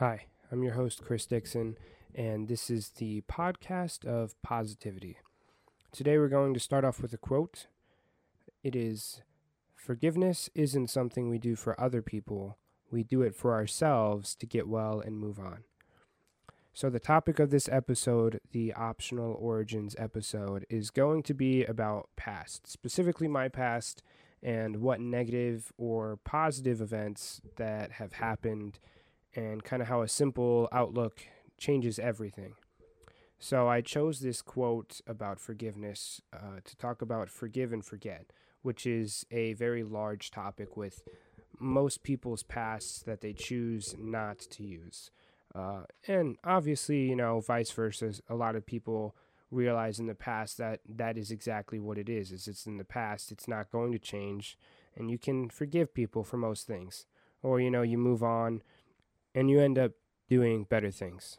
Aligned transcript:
Hi, 0.00 0.28
I'm 0.50 0.62
your 0.62 0.72
host, 0.72 1.04
Chris 1.04 1.26
Dixon, 1.26 1.76
and 2.14 2.48
this 2.48 2.70
is 2.70 2.88
the 2.96 3.20
podcast 3.30 4.06
of 4.06 4.34
positivity. 4.40 5.18
Today 5.92 6.16
we're 6.16 6.28
going 6.28 6.54
to 6.54 6.58
start 6.58 6.86
off 6.86 7.02
with 7.02 7.12
a 7.12 7.18
quote. 7.18 7.66
It 8.62 8.74
is 8.74 9.20
Forgiveness 9.76 10.48
isn't 10.54 10.88
something 10.88 11.28
we 11.28 11.36
do 11.36 11.54
for 11.54 11.78
other 11.78 12.00
people, 12.00 12.56
we 12.90 13.02
do 13.02 13.20
it 13.20 13.34
for 13.34 13.52
ourselves 13.52 14.34
to 14.36 14.46
get 14.46 14.66
well 14.66 15.00
and 15.00 15.18
move 15.18 15.38
on. 15.38 15.64
So, 16.72 16.88
the 16.88 16.98
topic 16.98 17.38
of 17.38 17.50
this 17.50 17.68
episode, 17.68 18.40
the 18.52 18.72
optional 18.72 19.36
origins 19.38 19.94
episode, 19.98 20.64
is 20.70 20.88
going 20.88 21.24
to 21.24 21.34
be 21.34 21.66
about 21.66 22.08
past, 22.16 22.66
specifically 22.66 23.28
my 23.28 23.48
past, 23.48 24.02
and 24.42 24.80
what 24.80 24.98
negative 24.98 25.74
or 25.76 26.18
positive 26.24 26.80
events 26.80 27.42
that 27.58 27.92
have 27.92 28.14
happened 28.14 28.78
and 29.34 29.64
kind 29.64 29.82
of 29.82 29.88
how 29.88 30.02
a 30.02 30.08
simple 30.08 30.68
outlook 30.72 31.22
changes 31.58 31.98
everything. 31.98 32.54
So 33.38 33.68
I 33.68 33.80
chose 33.80 34.20
this 34.20 34.42
quote 34.42 35.00
about 35.06 35.40
forgiveness 35.40 36.20
uh, 36.32 36.60
to 36.64 36.76
talk 36.76 37.00
about 37.00 37.30
forgive 37.30 37.72
and 37.72 37.84
forget, 37.84 38.32
which 38.62 38.86
is 38.86 39.24
a 39.30 39.54
very 39.54 39.82
large 39.82 40.30
topic 40.30 40.76
with 40.76 41.02
most 41.58 42.02
people's 42.02 42.42
pasts 42.42 43.02
that 43.02 43.22
they 43.22 43.32
choose 43.32 43.94
not 43.98 44.38
to 44.38 44.62
use. 44.62 45.10
Uh, 45.54 45.82
and 46.06 46.36
obviously, 46.44 47.08
you 47.08 47.16
know, 47.16 47.40
vice 47.40 47.70
versa. 47.70 48.12
A 48.28 48.34
lot 48.34 48.56
of 48.56 48.66
people 48.66 49.16
realize 49.50 49.98
in 49.98 50.06
the 50.06 50.14
past 50.14 50.58
that 50.58 50.80
that 50.88 51.18
is 51.18 51.30
exactly 51.30 51.78
what 51.78 51.98
it 51.98 52.08
is. 52.08 52.32
Is 52.32 52.46
it's 52.46 52.66
in 52.66 52.76
the 52.76 52.84
past. 52.84 53.32
It's 53.32 53.48
not 53.48 53.70
going 53.70 53.92
to 53.92 53.98
change, 53.98 54.56
and 54.94 55.10
you 55.10 55.18
can 55.18 55.48
forgive 55.48 55.94
people 55.94 56.24
for 56.24 56.36
most 56.36 56.66
things, 56.66 57.06
or 57.42 57.60
you 57.60 57.70
know, 57.70 57.82
you 57.82 57.98
move 57.98 58.22
on 58.22 58.62
and 59.34 59.50
you 59.50 59.60
end 59.60 59.78
up 59.78 59.92
doing 60.28 60.64
better 60.64 60.90
things. 60.90 61.38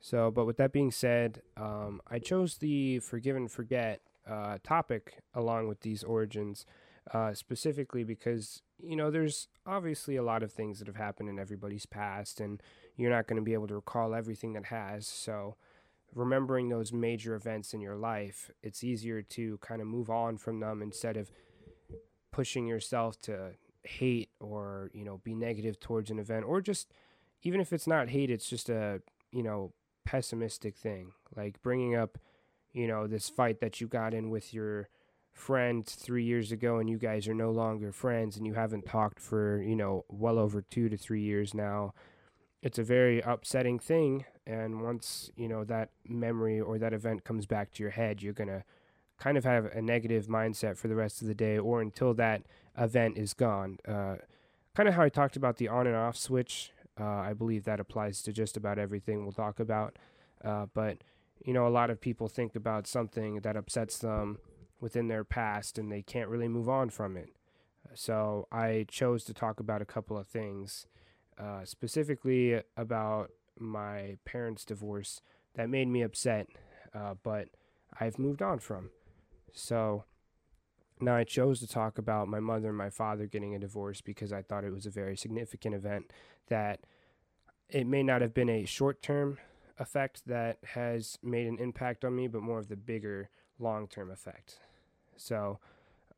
So, 0.00 0.30
but 0.30 0.44
with 0.44 0.56
that 0.58 0.72
being 0.72 0.90
said, 0.90 1.42
um, 1.56 2.00
I 2.08 2.18
chose 2.18 2.58
the 2.58 3.00
forgive 3.00 3.36
and 3.36 3.50
forget 3.50 4.00
uh, 4.28 4.58
topic 4.62 5.18
along 5.34 5.68
with 5.68 5.80
these 5.80 6.04
origins 6.04 6.66
uh, 7.12 7.32
specifically 7.32 8.04
because, 8.04 8.62
you 8.82 8.94
know, 8.94 9.10
there's 9.10 9.48
obviously 9.66 10.16
a 10.16 10.22
lot 10.22 10.42
of 10.42 10.52
things 10.52 10.78
that 10.78 10.86
have 10.86 10.96
happened 10.96 11.28
in 11.28 11.38
everybody's 11.38 11.86
past, 11.86 12.40
and 12.40 12.62
you're 12.96 13.10
not 13.10 13.26
going 13.26 13.40
to 13.40 13.44
be 13.44 13.54
able 13.54 13.66
to 13.66 13.74
recall 13.74 14.14
everything 14.14 14.52
that 14.52 14.66
has. 14.66 15.06
So, 15.06 15.56
remembering 16.14 16.68
those 16.68 16.92
major 16.92 17.34
events 17.34 17.74
in 17.74 17.80
your 17.80 17.96
life, 17.96 18.50
it's 18.62 18.84
easier 18.84 19.22
to 19.22 19.58
kind 19.58 19.80
of 19.80 19.86
move 19.86 20.10
on 20.10 20.36
from 20.36 20.60
them 20.60 20.82
instead 20.82 21.16
of 21.16 21.30
pushing 22.30 22.66
yourself 22.66 23.20
to 23.22 23.52
hate 23.82 24.30
or 24.40 24.90
you 24.92 25.04
know 25.04 25.20
be 25.24 25.34
negative 25.34 25.78
towards 25.80 26.10
an 26.10 26.18
event 26.18 26.44
or 26.44 26.60
just 26.60 26.92
even 27.42 27.60
if 27.60 27.72
it's 27.72 27.86
not 27.86 28.08
hate 28.08 28.30
it's 28.30 28.48
just 28.48 28.68
a 28.68 29.00
you 29.32 29.42
know 29.42 29.72
pessimistic 30.04 30.76
thing. 30.76 31.12
Like 31.36 31.60
bringing 31.62 31.94
up 31.94 32.18
you 32.72 32.86
know 32.86 33.06
this 33.06 33.28
fight 33.28 33.60
that 33.60 33.80
you 33.80 33.86
got 33.86 34.14
in 34.14 34.30
with 34.30 34.54
your 34.54 34.88
friend 35.32 35.86
3 35.86 36.24
years 36.24 36.50
ago 36.50 36.78
and 36.78 36.90
you 36.90 36.98
guys 36.98 37.28
are 37.28 37.34
no 37.34 37.52
longer 37.52 37.92
friends 37.92 38.36
and 38.36 38.46
you 38.46 38.54
haven't 38.54 38.86
talked 38.86 39.20
for 39.20 39.62
you 39.62 39.76
know 39.76 40.04
well 40.08 40.38
over 40.38 40.62
2 40.62 40.88
to 40.88 40.96
3 40.96 41.20
years 41.20 41.54
now 41.54 41.92
it's 42.62 42.78
a 42.78 42.82
very 42.82 43.20
upsetting 43.20 43.78
thing. 43.78 44.24
And 44.46 44.82
once 44.82 45.30
you 45.36 45.46
know 45.46 45.62
that 45.64 45.90
memory 46.08 46.60
or 46.60 46.78
that 46.78 46.94
event 46.94 47.24
comes 47.24 47.46
back 47.46 47.70
to 47.72 47.82
your 47.82 47.92
head 47.92 48.22
you're 48.22 48.32
going 48.32 48.48
to 48.48 48.64
kind 49.18 49.36
of 49.36 49.44
have 49.44 49.66
a 49.66 49.82
negative 49.82 50.26
mindset 50.26 50.76
for 50.76 50.88
the 50.88 50.94
rest 50.94 51.20
of 51.20 51.28
the 51.28 51.34
day 51.34 51.58
or 51.58 51.80
until 51.82 52.14
that 52.14 52.42
event 52.78 53.18
is 53.18 53.34
gone. 53.34 53.78
Uh, 53.86 54.16
kind 54.74 54.88
of 54.88 54.94
how 54.94 55.02
I 55.02 55.08
talked 55.08 55.36
about 55.36 55.56
the 55.56 55.68
on 55.68 55.86
and 55.86 55.96
off 55.96 56.16
switch. 56.16 56.72
Uh, 56.98 57.04
I 57.04 57.32
believe 57.32 57.64
that 57.64 57.80
applies 57.80 58.22
to 58.22 58.32
just 58.32 58.56
about 58.56 58.78
everything 58.78 59.22
we'll 59.22 59.32
talk 59.32 59.60
about. 59.60 59.98
Uh, 60.44 60.66
but, 60.72 60.98
you 61.44 61.52
know, 61.52 61.66
a 61.66 61.68
lot 61.68 61.90
of 61.90 62.00
people 62.00 62.28
think 62.28 62.54
about 62.54 62.86
something 62.86 63.40
that 63.40 63.56
upsets 63.56 63.98
them 63.98 64.38
within 64.80 65.08
their 65.08 65.24
past 65.24 65.78
and 65.78 65.90
they 65.90 66.02
can't 66.02 66.28
really 66.28 66.48
move 66.48 66.68
on 66.68 66.90
from 66.90 67.16
it. 67.16 67.30
So 67.94 68.46
I 68.52 68.86
chose 68.88 69.24
to 69.24 69.34
talk 69.34 69.60
about 69.60 69.82
a 69.82 69.86
couple 69.86 70.18
of 70.18 70.26
things, 70.26 70.86
uh, 71.38 71.64
specifically 71.64 72.62
about 72.76 73.30
my 73.58 74.16
parents' 74.24 74.64
divorce 74.64 75.20
that 75.54 75.68
made 75.68 75.88
me 75.88 76.02
upset, 76.02 76.48
uh, 76.94 77.14
but 77.22 77.48
I've 77.98 78.18
moved 78.18 78.42
on 78.42 78.58
from. 78.58 78.90
So 79.52 80.04
now 81.00 81.16
I 81.16 81.24
chose 81.24 81.60
to 81.60 81.66
talk 81.66 81.98
about 81.98 82.28
my 82.28 82.40
mother 82.40 82.68
and 82.68 82.76
my 82.76 82.90
father 82.90 83.26
getting 83.26 83.54
a 83.54 83.58
divorce 83.58 84.00
because 84.00 84.32
I 84.32 84.42
thought 84.42 84.64
it 84.64 84.72
was 84.72 84.86
a 84.86 84.90
very 84.90 85.16
significant 85.16 85.74
event 85.74 86.12
that 86.48 86.80
it 87.68 87.86
may 87.86 88.02
not 88.02 88.22
have 88.22 88.34
been 88.34 88.48
a 88.48 88.64
short 88.64 89.02
term 89.02 89.38
effect 89.78 90.22
that 90.26 90.58
has 90.74 91.18
made 91.22 91.46
an 91.46 91.58
impact 91.58 92.04
on 92.04 92.16
me, 92.16 92.26
but 92.26 92.42
more 92.42 92.58
of 92.58 92.68
the 92.68 92.76
bigger 92.76 93.30
long 93.58 93.86
term 93.86 94.10
effect. 94.10 94.58
So, 95.16 95.58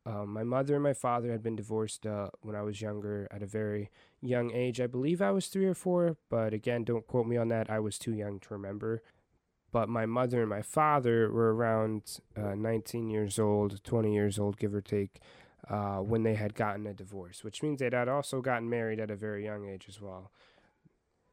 um, 0.05 0.33
my 0.33 0.43
mother 0.43 0.75
and 0.75 0.83
my 0.83 0.93
father 0.93 1.31
had 1.31 1.43
been 1.43 1.55
divorced 1.55 2.07
uh, 2.07 2.29
when 2.41 2.55
I 2.55 2.63
was 2.63 2.81
younger 2.81 3.27
at 3.29 3.43
a 3.43 3.45
very 3.45 3.91
young 4.19 4.51
age. 4.51 4.81
I 4.81 4.87
believe 4.87 5.21
I 5.21 5.31
was 5.31 5.47
three 5.47 5.65
or 5.65 5.75
four, 5.75 6.17
but 6.29 6.53
again, 6.53 6.83
don't 6.83 7.05
quote 7.05 7.27
me 7.27 7.37
on 7.37 7.49
that. 7.49 7.69
I 7.69 7.79
was 7.79 7.99
too 7.99 8.13
young 8.13 8.39
to 8.39 8.53
remember 8.53 9.03
but 9.71 9.89
my 9.89 10.05
mother 10.05 10.41
and 10.41 10.49
my 10.49 10.61
father 10.61 11.31
were 11.31 11.53
around 11.53 12.19
uh, 12.35 12.55
19 12.55 13.09
years 13.09 13.39
old, 13.39 13.83
20 13.83 14.13
years 14.13 14.37
old, 14.37 14.57
give 14.57 14.73
or 14.73 14.81
take, 14.81 15.19
uh, 15.69 15.97
when 15.97 16.23
they 16.23 16.35
had 16.35 16.53
gotten 16.53 16.85
a 16.87 16.93
divorce, 16.93 17.43
which 17.43 17.63
means 17.63 17.79
they 17.79 17.89
had 17.91 18.09
also 18.09 18.41
gotten 18.41 18.69
married 18.69 18.99
at 18.99 19.11
a 19.11 19.15
very 19.15 19.45
young 19.45 19.67
age 19.67 19.85
as 19.87 20.01
well. 20.01 20.31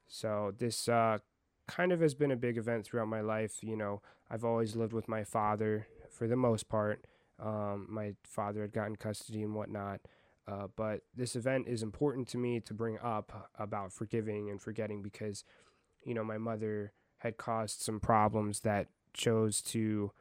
So 0.07 0.55
this 0.57 0.89
uh, 0.89 1.19
kind 1.67 1.93
of 1.93 2.01
has 2.01 2.15
been 2.15 2.31
a 2.31 2.37
big 2.37 2.57
event 2.57 2.87
throughout 2.87 3.09
my 3.09 3.21
life. 3.21 3.63
You 3.63 3.77
know, 3.77 4.03
I've 4.31 4.45
always 4.45 4.77
lived 4.77 4.93
with 4.93 5.09
my 5.09 5.25
father 5.25 5.87
for 6.11 6.27
the 6.27 6.37
most 6.37 6.69
part. 6.69 7.05
Um, 7.41 7.87
my 7.89 8.15
father 8.25 8.63
had 8.63 8.73
gotten 8.73 8.97
custody 8.97 9.43
and 9.43 9.55
whatnot. 9.55 10.01
Uh, 10.47 10.67
but 10.77 11.03
this 11.15 11.37
event 11.37 11.69
is 11.69 11.83
important 11.83 12.27
to 12.29 12.39
me 12.39 12.59
to 12.59 12.73
bring 12.73 12.99
up 13.03 13.51
about 13.59 13.93
forgiving 13.93 14.49
and 14.49 14.61
forgetting 14.61 15.03
because, 15.03 15.45
you 16.05 16.15
know, 16.15 16.25
my 16.25 16.39
mother 16.39 16.93
had 17.19 17.37
caused 17.37 17.81
some 17.81 18.01
problems 18.01 18.61
that 18.61 18.87
chose 19.13 19.61
to 19.61 20.13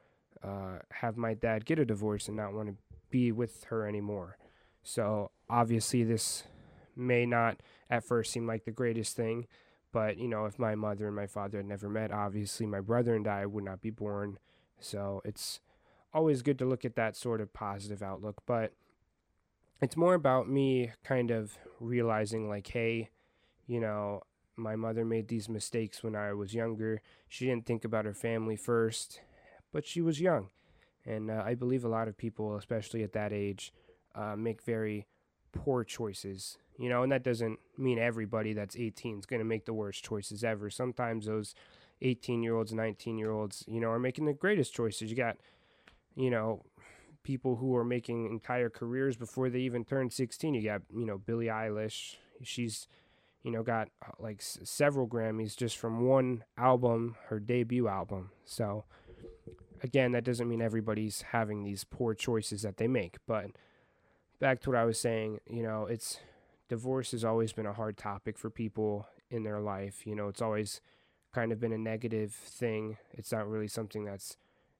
uh, 0.44 0.80
have 0.92 1.18
my 1.18 1.34
dad 1.34 1.66
get 1.66 1.80
a 1.80 1.86
divorce 1.86 2.28
and 2.28 2.38
not 2.38 2.54
want 2.54 2.70
to 2.70 2.76
be 3.10 3.32
with 3.32 3.66
her 3.66 3.88
anymore. 3.88 4.38
So 4.84 5.32
obviously, 5.50 6.04
this 6.04 6.44
may 6.96 7.26
not 7.26 7.62
at 7.90 8.04
first 8.04 8.32
seem 8.32 8.48
like 8.48 8.66
the 8.66 8.72
greatest 8.72 9.16
thing, 9.16 9.48
but 9.92 10.18
you 10.18 10.28
know, 10.28 10.46
if 10.46 10.58
my 10.60 10.76
mother 10.76 11.08
and 11.08 11.16
my 11.16 11.28
father 11.28 11.58
had 11.58 11.68
never 11.68 11.90
met, 11.90 12.12
obviously 12.12 12.66
my 12.66 12.82
brother 12.82 13.16
and 13.16 13.28
I 13.28 13.46
would 13.46 13.64
not 13.64 13.82
be 13.82 13.90
born. 13.90 14.40
So 14.80 15.22
it's 15.26 15.60
always 16.14 16.42
good 16.42 16.60
to 16.60 16.66
look 16.66 16.86
at 16.86 16.96
that 16.96 17.16
sort 17.16 17.42
of 17.42 17.54
positive 17.54 18.02
outlook, 18.02 18.42
but 18.46 18.74
it's 19.82 19.98
more 19.98 20.14
about 20.14 20.50
me 20.50 20.92
kind 21.04 21.32
of 21.32 21.58
realizing 21.80 22.50
like, 22.50 22.68
hey, 22.68 23.10
you 23.68 23.80
know, 23.80 24.24
my 24.58 24.76
mother 24.76 25.06
made 25.06 25.28
these 25.28 25.48
mistakes 25.48 26.04
when 26.04 26.16
I 26.16 26.34
was 26.34 26.54
younger. 26.54 27.02
She 27.30 27.46
didn't 27.46 27.66
think 27.66 27.86
about 27.86 28.06
her 28.06 28.14
family 28.14 28.56
first, 28.56 29.22
but 29.72 29.86
she 29.86 30.02
was 30.02 30.20
young. 30.20 30.50
And 31.06 31.32
uh, 31.32 31.44
I 31.46 31.54
believe 31.54 31.86
a 31.86 31.90
lot 31.90 32.08
of 32.08 32.18
people, 32.18 32.58
especially 32.58 33.04
at 33.04 33.14
that 33.14 33.32
age, 33.32 33.72
uh, 34.16 34.36
make 34.36 34.64
very 34.64 35.06
poor 35.52 35.84
choices. 35.84 36.58
You 36.78 36.90
know, 36.90 37.04
and 37.04 37.12
that 37.12 37.24
doesn't 37.24 37.60
mean 37.78 37.98
everybody 37.98 38.54
that's 38.54 38.76
18 38.76 39.20
is 39.20 39.26
going 39.26 39.40
to 39.40 39.46
make 39.46 39.66
the 39.66 39.74
worst 39.74 40.04
choices 40.04 40.44
ever. 40.44 40.70
Sometimes 40.70 41.26
those 41.26 41.56
18 42.02 42.44
year 42.44 42.56
olds, 42.56 42.74
19 42.74 43.18
year 43.18 43.32
olds, 43.32 43.64
you 43.68 43.80
know, 43.80 43.90
are 43.90 44.00
making 44.00 44.26
the 44.26 44.34
greatest 44.34 44.74
choices. 44.74 45.10
You 45.10 45.16
got, 45.16 45.38
you 46.16 46.30
know, 46.30 46.64
people 47.24 47.56
who 47.56 47.76
are 47.76 47.84
making 47.84 48.26
entire 48.30 48.70
careers 48.70 49.18
before 49.18 49.50
they 49.50 49.60
even 49.60 49.86
turn 49.86 50.10
16. 50.10 50.54
You 50.54 50.64
got, 50.64 50.82
you 50.96 51.06
know, 51.06 51.18
Billie 51.18 51.48
Eilish. 51.48 52.16
She's 52.44 52.88
you 53.44 53.52
know, 53.52 53.64
got 53.64 53.90
uh, 54.06 54.12
like 54.20 54.38
s- 54.40 54.60
several 54.64 55.08
Grammys 55.08 55.56
just 55.56 55.78
from 55.78 56.02
one 56.08 56.44
album, 56.58 57.16
her 57.28 57.40
debut 57.40 57.88
album. 57.88 58.32
So, 58.46 58.86
again, 59.82 60.12
that 60.14 60.24
doesn't 60.24 60.50
mean 60.50 60.62
everybody's 60.62 61.22
having 61.34 61.64
these 61.64 61.84
poor 61.84 62.14
choices 62.14 62.62
that 62.64 62.78
they 62.78 62.88
make. 62.88 63.18
But 63.28 63.52
back 64.40 64.62
to 64.62 64.70
what 64.72 64.80
I 64.80 64.86
was 64.86 65.00
saying, 65.00 65.40
you 65.50 65.64
know, 65.64 65.86
it's 65.86 66.20
divorce 66.70 67.12
has 67.12 67.24
always 67.24 67.54
been 67.54 67.66
a 67.66 67.74
hard 67.74 67.98
topic 67.98 68.38
for 68.38 68.50
people 68.50 69.08
in 69.30 69.44
their 69.44 69.60
life. 69.60 70.06
You 70.06 70.16
know, 70.16 70.28
it's 70.28 70.42
always 70.42 70.82
kind 71.34 71.52
of 71.52 71.60
been 71.60 71.74
a 71.74 71.78
negative 71.78 72.34
thing. 72.34 72.98
It's 73.14 73.32
not 73.32 73.48
really 73.48 73.68
something 73.68 74.06
that's 74.06 74.38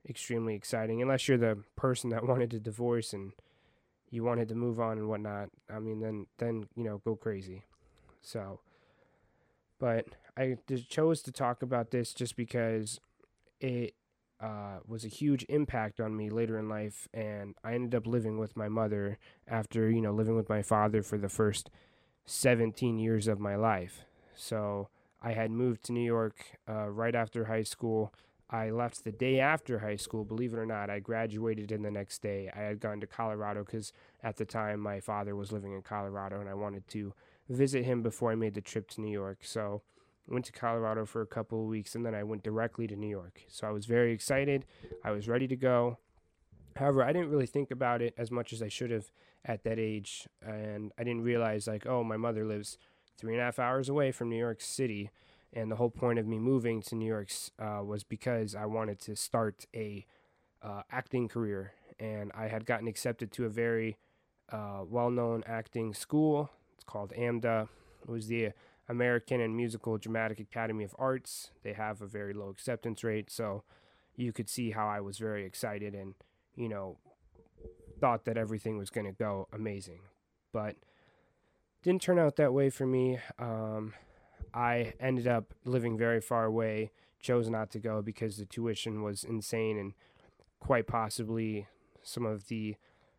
extremely 0.08 0.56
exciting 0.56 1.02
unless 1.02 1.28
you're 1.28 1.38
the 1.38 1.60
person 1.76 2.10
that 2.12 2.26
wanted 2.28 2.52
to 2.52 2.60
divorce 2.60 3.14
and 3.14 3.34
you 4.10 4.24
wanted 4.24 4.48
to 4.50 4.56
move 4.56 4.80
on 4.80 4.98
and 4.98 5.10
whatnot. 5.10 5.50
I 5.74 5.80
mean, 5.80 6.00
then 6.00 6.28
then 6.38 6.68
you 6.76 6.84
know, 6.84 7.00
go 7.04 7.16
crazy. 7.16 7.64
So, 8.22 8.60
but 9.80 10.06
I 10.38 10.58
chose 10.90 11.22
to 11.24 11.32
talk 11.32 11.62
about 11.62 11.92
this 11.92 12.14
just 12.14 12.36
because 12.36 13.00
it 13.60 13.96
uh, 14.40 14.80
was 14.88 15.04
a 15.04 15.10
huge 15.10 15.46
impact 15.50 16.00
on 16.00 16.16
me 16.16 16.30
later 16.30 16.60
in 16.60 16.70
life, 16.70 17.08
and 17.14 17.56
I 17.64 17.74
ended 17.74 17.96
up 17.96 18.06
living 18.06 18.38
with 18.38 18.56
my 18.56 18.70
mother 18.70 19.18
after 19.48 19.90
you 19.90 20.02
know 20.02 20.12
living 20.12 20.36
with 20.36 20.50
my 20.50 20.62
father 20.62 21.02
for 21.02 21.18
the 21.18 21.30
first 21.30 21.70
17 22.26 23.00
years 23.00 23.28
of 23.28 23.40
my 23.40 23.56
life. 23.56 24.06
So 24.36 24.90
I 25.22 25.32
had 25.32 25.50
moved 25.50 25.84
to 25.86 25.94
New 25.94 26.06
York 26.06 26.58
uh, 26.70 26.90
right 26.90 27.16
after 27.16 27.46
high 27.46 27.64
school. 27.64 28.14
I 28.50 28.70
left 28.70 29.04
the 29.04 29.12
day 29.12 29.40
after 29.40 29.80
high 29.80 29.96
school, 29.96 30.24
believe 30.24 30.54
it 30.54 30.60
or 30.60 30.66
not. 30.66 30.90
I 30.90 31.00
graduated 31.00 31.72
in 31.72 31.82
the 31.82 31.92
next 31.92 32.22
day. 32.22 32.50
I 32.56 32.60
had 32.60 32.80
gone 32.80 33.02
to 33.02 33.08
Colorado 33.08 33.64
because 33.64 33.92
at 34.24 34.38
the 34.38 34.46
time 34.46 34.80
my 34.80 35.00
father 35.00 35.36
was 35.36 35.52
living 35.52 35.74
in 35.74 35.82
Colorado 35.82 36.40
and 36.40 36.50
I 36.50 36.54
wanted 36.54 36.88
to 36.90 37.14
visit 37.50 37.86
him 37.86 38.02
before 38.02 38.32
I 38.32 38.36
made 38.36 38.54
the 38.54 38.62
trip 38.62 38.90
to 38.92 39.02
New 39.02 39.12
York. 39.12 39.40
So 39.42 39.82
I 40.30 40.34
went 40.34 40.46
to 40.46 40.52
Colorado 40.52 41.06
for 41.06 41.22
a 41.22 41.28
couple 41.28 41.62
of 41.62 41.68
weeks 41.68 41.96
and 41.96 42.06
then 42.06 42.16
I 42.16 42.24
went 42.24 42.44
directly 42.44 42.88
to 42.88 42.96
New 42.96 43.10
York. 43.10 43.44
So 43.48 43.68
I 43.68 43.72
was 43.72 43.86
very 43.86 44.12
excited. 44.12 44.66
I 45.04 45.12
was 45.12 45.28
ready 45.28 45.48
to 45.48 45.56
go. 45.56 46.00
However, 46.78 47.04
I 47.04 47.12
didn't 47.12 47.30
really 47.30 47.48
think 47.48 47.72
about 47.72 48.02
it 48.02 48.14
as 48.18 48.30
much 48.30 48.54
as 48.54 48.62
I 48.62 48.68
should 48.68 48.92
have 48.92 49.10
at 49.44 49.64
that 49.64 49.80
age. 49.80 50.28
And 50.46 50.92
I 50.98 51.04
didn't 51.04 51.24
realize, 51.24 51.68
like, 51.68 51.88
oh, 51.88 52.04
my 52.04 52.18
mother 52.18 52.46
lives 52.46 52.78
three 53.18 53.34
and 53.34 53.42
a 53.42 53.46
half 53.46 53.60
hours 53.60 53.90
away 53.90 54.12
from 54.12 54.30
New 54.30 54.38
York 54.38 54.62
City. 54.62 55.10
And 55.54 55.72
the 55.72 55.78
whole 55.78 55.90
point 55.90 56.20
of 56.20 56.28
me 56.28 56.38
moving 56.38 56.82
to 56.84 56.96
New 56.96 57.08
York 57.08 57.30
uh, 57.58 57.82
was 57.84 58.04
because 58.04 58.54
I 58.54 58.66
wanted 58.66 59.00
to 59.02 59.16
start 59.16 59.66
a 59.74 60.06
uh, 60.62 60.82
acting 60.92 61.28
career. 61.28 61.74
And 62.00 62.32
I 62.36 62.48
had 62.48 62.66
gotten 62.66 62.88
accepted 62.88 63.32
to 63.34 63.46
a 63.46 63.50
very 63.50 63.98
uh, 64.52 64.84
well 64.88 65.10
known 65.10 65.44
acting 65.48 65.94
school. 65.94 66.52
It's 66.78 66.84
called 66.84 67.12
AMDA. 67.18 67.68
It 68.04 68.10
was 68.10 68.28
the 68.28 68.52
American 68.88 69.42
and 69.42 69.56
Musical 69.56 69.98
Dramatic 69.98 70.40
Academy 70.40 70.84
of 70.84 70.96
Arts. 70.98 71.52
They 71.64 71.74
have 71.74 72.02
a 72.02 72.08
very 72.08 72.34
low 72.34 72.50
acceptance 72.50 73.04
rate. 73.04 73.30
So 73.30 73.64
you 74.16 74.32
could 74.32 74.50
see 74.50 74.72
how 74.72 74.88
I 74.88 75.02
was 75.02 75.18
very 75.18 75.46
excited 75.46 75.94
and, 75.94 76.16
you 76.56 76.70
know, 76.70 76.98
thought 78.00 78.26
that 78.26 78.38
everything 78.38 78.78
was 78.78 78.90
going 78.90 79.06
to 79.06 79.12
go 79.12 79.48
amazing. 79.52 80.02
But 80.54 80.76
didn't 81.84 82.02
turn 82.02 82.20
out 82.20 82.36
that 82.38 82.54
way 82.54 82.70
for 82.70 82.86
me. 82.86 83.20
Um, 83.40 83.94
I 84.54 84.94
ended 85.00 85.28
up 85.28 85.54
living 85.66 85.98
very 85.98 86.22
far 86.22 86.46
away, 86.46 86.92
chose 87.20 87.50
not 87.50 87.72
to 87.72 87.80
go 87.80 88.02
because 88.02 88.38
the 88.38 88.46
tuition 88.46 89.04
was 89.04 89.24
insane 89.24 89.78
and 89.78 89.94
quite 90.60 90.88
possibly 90.88 91.68
some 92.04 92.26
of 92.26 92.48
the 92.48 92.76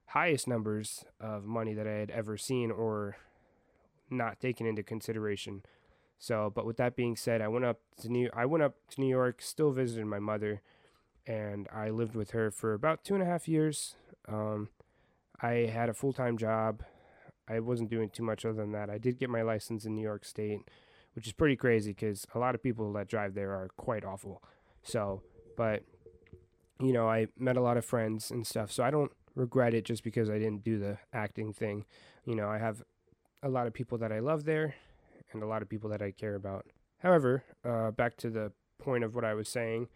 highest 0.07 0.49
numbers 0.49 1.05
of 1.21 1.45
money 1.45 1.75
that 1.75 1.87
I 1.87 1.93
had 1.93 2.11
ever 2.11 2.37
seen 2.37 2.71
or 2.71 3.17
not 4.11 4.41
taken 4.41 4.67
into 4.67 4.83
consideration. 4.83 5.63
So, 6.19 6.51
but 6.53 6.67
with 6.67 6.77
that 6.79 6.97
being 6.97 7.17
said, 7.17 7.41
I 7.41 7.49
went 7.49 7.65
up 7.65 7.81
to 8.01 8.09
New 8.09 8.29
I 8.35 8.45
went 8.47 8.63
up 8.63 8.75
to 8.91 9.01
New 9.01 9.09
York, 9.09 9.41
still 9.41 9.71
visited 9.71 10.07
my 10.07 10.19
mother, 10.19 10.63
and 11.27 11.69
I 11.73 11.91
lived 11.91 12.17
with 12.17 12.31
her 12.31 12.51
for 12.51 12.75
about 12.75 13.05
two 13.05 13.15
and 13.15 13.23
a 13.23 13.27
half 13.27 13.47
years. 13.47 13.95
Um, 14.27 14.69
I 15.41 15.71
had 15.73 15.89
a 15.89 15.95
full 15.95 16.13
time 16.13 16.37
job. 16.37 16.83
I 17.49 17.61
wasn't 17.61 17.91
doing 17.91 18.11
too 18.11 18.25
much 18.25 18.45
other 18.45 18.57
than 18.57 18.73
that. 18.73 18.91
I 18.91 18.99
did 18.99 19.19
get 19.19 19.31
my 19.31 19.43
license 19.43 19.85
in 19.85 19.95
New 19.95 20.03
York 20.03 20.25
State, 20.25 20.61
which 21.15 21.27
is 21.27 21.33
pretty 21.33 21.57
crazy 21.57 21.93
because 21.93 22.27
a 22.35 22.39
lot 22.39 22.55
of 22.55 22.63
people 22.63 22.93
that 22.95 23.09
drive 23.09 23.35
there 23.35 23.53
are 23.53 23.69
quite 23.77 24.05
awful. 24.05 24.43
So, 24.83 25.23
but 25.57 25.85
you 26.81 26.93
know, 26.93 27.09
I 27.09 27.29
met 27.39 27.57
a 27.57 27.63
lot 27.63 27.77
of 27.77 27.85
friends 27.85 28.31
and 28.31 28.47
stuff. 28.47 28.71
So 28.71 28.83
I 28.83 28.91
don't 28.91 29.13
regret 29.35 29.75
it 29.75 29.85
just 29.85 30.03
because 30.03 30.29
I 30.29 30.39
didn't 30.39 30.63
do 30.63 30.79
the 30.79 30.99
acting 31.13 31.53
thing. 31.53 31.85
You 32.25 32.35
know, 32.35 32.49
I 32.49 32.59
have 32.59 32.83
a 33.43 33.49
lot 33.49 33.67
of 33.67 33.73
people 33.73 33.99
that 33.99 34.13
I 34.13 34.19
love 34.19 34.45
there 34.45 34.75
and 35.33 35.43
a 35.43 35.47
lot 35.47 35.63
of 35.63 35.69
people 35.69 35.91
that 35.91 36.03
I 36.03 36.11
care 36.11 36.35
about. 36.35 36.67
However, 36.99 37.45
uh, 37.65 37.91
back 37.91 38.17
to 38.19 38.31
the 38.31 38.53
point 38.79 39.05
of 39.05 39.15
what 39.15 39.25
I 39.25 39.35
was 39.35 39.49
saying, 39.49 39.89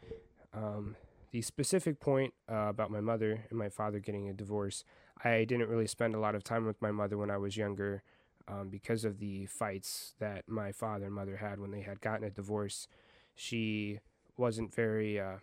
um, 0.55 0.97
the 1.31 1.43
specific 1.43 1.99
point 1.99 2.35
uh, 2.51 2.69
about 2.69 2.91
my 2.91 3.01
mother 3.01 3.45
and 3.51 3.59
my 3.59 3.69
father 3.69 3.99
getting 3.99 4.29
a 4.29 4.33
divorce, 4.33 4.85
I 5.25 5.45
didn't 5.45 5.69
really 5.69 5.87
spend 5.87 6.15
a 6.15 6.21
lot 6.21 6.35
of 6.35 6.45
time 6.45 6.67
with 6.67 6.81
my 6.81 6.91
mother 6.91 7.17
when 7.17 7.31
I 7.31 7.39
was 7.39 7.57
younger 7.57 8.03
um, 8.47 8.69
because 8.69 9.05
of 9.05 9.19
the 9.19 9.47
fights 9.47 10.15
that 10.19 10.49
my 10.49 10.73
father 10.73 11.07
and 11.07 11.15
mother 11.15 11.37
had 11.37 11.59
when 11.59 11.71
they 11.71 11.81
had 11.81 12.01
gotten 12.01 12.25
a 12.27 12.31
divorce. 12.31 12.87
She 13.35 14.01
wasn't 14.37 14.75
very 14.75 15.19
uh, 15.19 15.39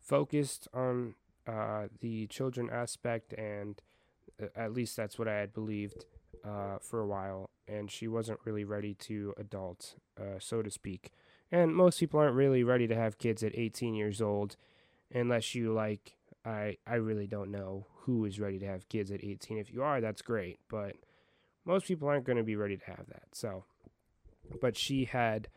focused 0.00 0.68
on 0.74 1.14
uh, 1.46 1.88
the 2.00 2.26
children 2.26 2.68
aspect, 2.70 3.32
and 3.34 3.80
uh, 4.42 4.46
at 4.56 4.72
least 4.72 4.96
that's 4.96 5.18
what 5.18 5.28
I 5.28 5.36
had 5.36 5.52
believed 5.52 6.04
uh, 6.44 6.78
for 6.80 7.00
a 7.00 7.06
while, 7.06 7.50
and 7.68 7.90
she 7.90 8.08
wasn't 8.08 8.40
really 8.44 8.64
ready 8.64 8.94
to 8.94 9.34
adult, 9.36 9.96
uh, 10.20 10.38
so 10.38 10.62
to 10.62 10.70
speak. 10.70 11.10
And 11.52 11.74
most 11.74 11.98
people 11.98 12.20
aren't 12.20 12.36
really 12.36 12.62
ready 12.62 12.86
to 12.86 12.94
have 12.94 13.18
kids 13.18 13.42
at 13.42 13.56
18 13.56 13.94
years 13.94 14.20
old, 14.20 14.56
unless 15.12 15.54
you 15.54 15.72
like. 15.72 16.16
I 16.44 16.78
I 16.86 16.94
really 16.94 17.26
don't 17.26 17.50
know 17.50 17.86
who 18.02 18.24
is 18.24 18.40
ready 18.40 18.58
to 18.60 18.66
have 18.66 18.88
kids 18.88 19.10
at 19.10 19.22
18. 19.22 19.58
If 19.58 19.72
you 19.72 19.82
are, 19.82 20.00
that's 20.00 20.22
great, 20.22 20.58
but 20.68 20.96
most 21.66 21.86
people 21.86 22.08
aren't 22.08 22.24
going 22.24 22.38
to 22.38 22.44
be 22.44 22.56
ready 22.56 22.76
to 22.76 22.84
have 22.86 23.06
that. 23.08 23.26
So, 23.32 23.64
but 24.60 24.76
she 24.76 25.04
had 25.04 25.48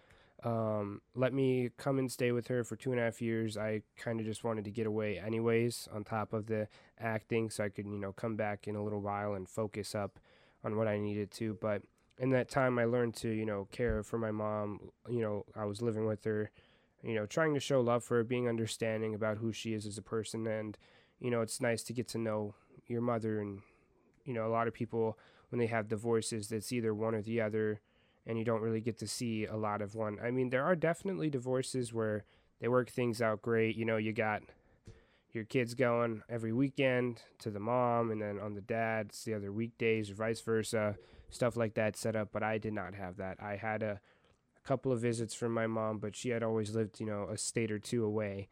um, 0.44 1.01
let 1.15 1.33
me 1.33 1.69
come 1.77 2.00
and 2.00 2.12
stay 2.12 2.31
with 2.31 2.47
her 2.47 2.63
for 2.63 2.75
two 2.75 2.91
and 2.91 3.00
a 3.00 3.03
half 3.03 3.21
years. 3.21 3.57
I 3.57 3.81
kind 3.97 4.19
of 4.19 4.25
just 4.25 4.44
wanted 4.44 4.65
to 4.65 4.71
get 4.71 4.85
away, 4.85 5.18
anyways, 5.18 5.88
on 5.94 6.03
top 6.03 6.33
of 6.33 6.47
the 6.47 6.68
acting, 7.00 7.50
so 7.50 7.63
I 7.63 7.69
could, 7.69 7.85
you 7.85 7.97
know, 7.97 8.12
come 8.12 8.35
back 8.35 8.68
in 8.68 8.75
a 8.75 8.83
little 8.83 9.00
while 9.00 9.33
and 9.33 9.47
focus 9.47 9.95
up 9.95 10.19
on 10.63 10.77
what 10.77 10.88
I 10.88 11.00
needed 11.00 11.31
to. 11.31 11.57
But 11.60 11.81
in 12.19 12.30
that 12.31 12.50
time, 12.50 12.77
I 12.80 12.86
learned 12.86 13.15
to, 13.18 13.30
you 13.30 13.45
know, 13.45 13.68
care 13.71 14.04
for 14.04 14.18
my 14.18 14.31
mom. 14.31 14.80
You 15.10 15.21
know, 15.21 15.45
I 15.56 15.65
was 15.65 15.81
living 15.81 16.06
with 16.06 16.24
her, 16.25 16.51
you 17.04 17.15
know, 17.15 17.25
trying 17.25 17.54
to 17.54 17.60
show 17.60 17.81
love 17.81 18.04
for 18.04 18.18
her, 18.18 18.24
being 18.24 18.48
understanding 18.48 19.15
about 19.15 19.38
who 19.38 19.51
she 19.51 19.74
is 19.74 19.86
as 19.86 19.98
a 19.98 20.04
person. 20.04 20.48
And, 20.48 20.77
you 21.19 21.31
know, 21.31 21.42
it's 21.42 21.62
nice 21.62 21.83
to 21.83 21.94
get 21.94 22.07
to 22.10 22.18
know 22.18 22.56
your 22.88 23.01
mother. 23.01 23.39
And, 23.39 23.62
you 24.25 24.33
know, 24.33 24.45
a 24.45 24.54
lot 24.54 24.68
of 24.68 24.74
people, 24.74 25.18
when 25.50 25.60
they 25.60 25.68
have 25.68 25.88
divorces, 25.88 26.51
it's 26.51 26.71
either 26.71 26.94
one 26.94 27.16
or 27.16 27.21
the 27.21 27.42
other. 27.42 27.81
And 28.25 28.39
you 28.39 28.45
don't 28.45 28.62
really 28.62 28.80
get 28.80 28.98
to 29.00 29.07
see 29.07 29.45
a 29.45 29.57
lot 29.57 29.81
of 29.81 29.95
one. 29.95 30.18
I 30.24 30.31
mean, 30.31 30.50
there 30.50 30.63
are 30.63 30.77
definitely 30.77 31.30
divorces 31.30 31.92
where 31.92 32.24
they 32.62 32.69
work 32.69 32.89
things 32.89 33.21
out 33.21 33.42
great. 33.42 33.75
You 33.75 33.83
know, 33.83 33.98
you 33.98 34.13
got 34.13 34.44
your 35.33 35.44
kids 35.44 35.74
going 35.74 36.21
every 36.30 36.53
weekend 36.53 37.21
to 37.39 37.50
the 37.50 37.59
mom 37.59 38.12
and 38.12 38.21
then 38.21 38.39
on 38.39 38.53
the 38.53 38.62
dad's 38.62 39.24
the 39.24 39.33
other 39.33 39.51
weekdays 39.51 40.09
or 40.12 40.15
vice 40.15 40.41
versa 40.41 40.95
stuff 41.30 41.57
like 41.57 41.74
that 41.74 41.97
set 41.97 42.15
up 42.15 42.30
but 42.31 42.44
i 42.44 42.57
did 42.57 42.74
not 42.74 42.94
have 42.94 43.18
that. 43.18 43.38
I 43.41 43.56
had 43.56 43.83
a, 43.83 44.00
a 44.57 44.68
couple 44.68 44.91
of 44.91 45.01
visits 45.01 45.33
from 45.33 45.53
my 45.53 45.68
mom 45.68 45.97
but 45.97 46.15
she 46.15 46.30
had 46.30 46.44
always 46.44 46.75
lived 46.75 47.00
you 47.00 47.06
know 47.06 47.27
a 47.30 47.38
state 47.38 47.71
or 47.71 47.80
two 47.80 48.06
away 48.06 48.50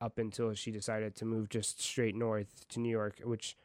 up 0.00 0.18
until 0.18 0.52
she 0.54 0.70
decided 0.70 1.14
to 1.16 1.24
move 1.24 1.48
just 1.48 1.80
straight 1.80 2.16
north 2.16 2.66
to 2.68 2.80
new 2.80 2.90
york 2.90 3.20
which 3.24 3.56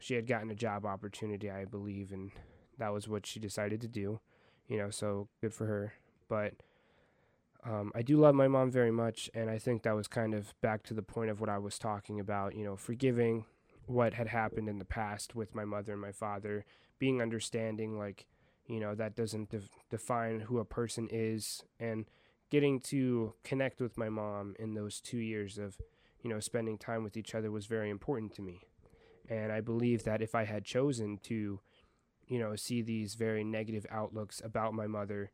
she 0.00 0.14
had 0.14 0.26
gotten 0.26 0.50
a 0.50 0.54
job 0.54 0.84
opportunity 0.84 1.50
i 1.50 1.64
believe 1.64 2.12
and 2.12 2.30
that 2.78 2.92
was 2.92 3.08
what 3.08 3.26
she 3.26 3.40
decided 3.40 3.80
to 3.80 3.88
do 3.88 4.20
you 4.70 4.78
know 4.78 4.88
so 4.88 5.28
good 5.42 5.52
for 5.52 5.66
her. 5.66 5.92
But 6.28 6.54
um, 7.64 7.92
I 7.94 8.02
do 8.02 8.18
love 8.18 8.34
my 8.34 8.48
mom 8.48 8.70
very 8.70 8.90
much, 8.90 9.30
and 9.34 9.50
I 9.50 9.58
think 9.58 9.82
that 9.82 9.94
was 9.94 10.08
kind 10.08 10.34
of 10.34 10.54
back 10.60 10.82
to 10.84 10.94
the 10.94 11.02
point 11.02 11.30
of 11.30 11.40
what 11.40 11.50
I 11.50 11.58
was 11.58 11.78
talking 11.78 12.18
about, 12.18 12.54
you 12.54 12.64
know, 12.64 12.76
forgiving 12.76 13.44
what 13.86 14.14
had 14.14 14.28
happened 14.28 14.68
in 14.68 14.78
the 14.78 14.84
past 14.84 15.34
with 15.34 15.54
my 15.54 15.64
mother 15.64 15.92
and 15.92 16.00
my 16.00 16.12
father, 16.12 16.64
being 16.98 17.20
understanding, 17.20 17.98
like, 17.98 18.26
you 18.66 18.80
know, 18.80 18.94
that 18.94 19.16
doesn't 19.16 19.50
de- 19.50 19.62
define 19.90 20.40
who 20.40 20.58
a 20.58 20.64
person 20.64 21.08
is, 21.10 21.62
and 21.78 22.06
getting 22.50 22.80
to 22.80 23.34
connect 23.44 23.80
with 23.80 23.98
my 23.98 24.08
mom 24.08 24.54
in 24.58 24.74
those 24.74 25.00
two 25.00 25.18
years 25.18 25.58
of, 25.58 25.76
you 26.22 26.30
know, 26.30 26.40
spending 26.40 26.78
time 26.78 27.02
with 27.02 27.16
each 27.16 27.34
other 27.34 27.50
was 27.50 27.66
very 27.66 27.90
important 27.90 28.34
to 28.34 28.42
me. 28.42 28.62
And 29.28 29.52
I 29.52 29.60
believe 29.60 30.04
that 30.04 30.22
if 30.22 30.34
I 30.34 30.44
had 30.44 30.64
chosen 30.64 31.18
to, 31.24 31.60
you 32.26 32.38
know, 32.38 32.56
see 32.56 32.82
these 32.82 33.14
very 33.14 33.44
negative 33.44 33.86
outlooks 33.90 34.40
about 34.44 34.74
my 34.74 34.86
mother, 34.86 35.30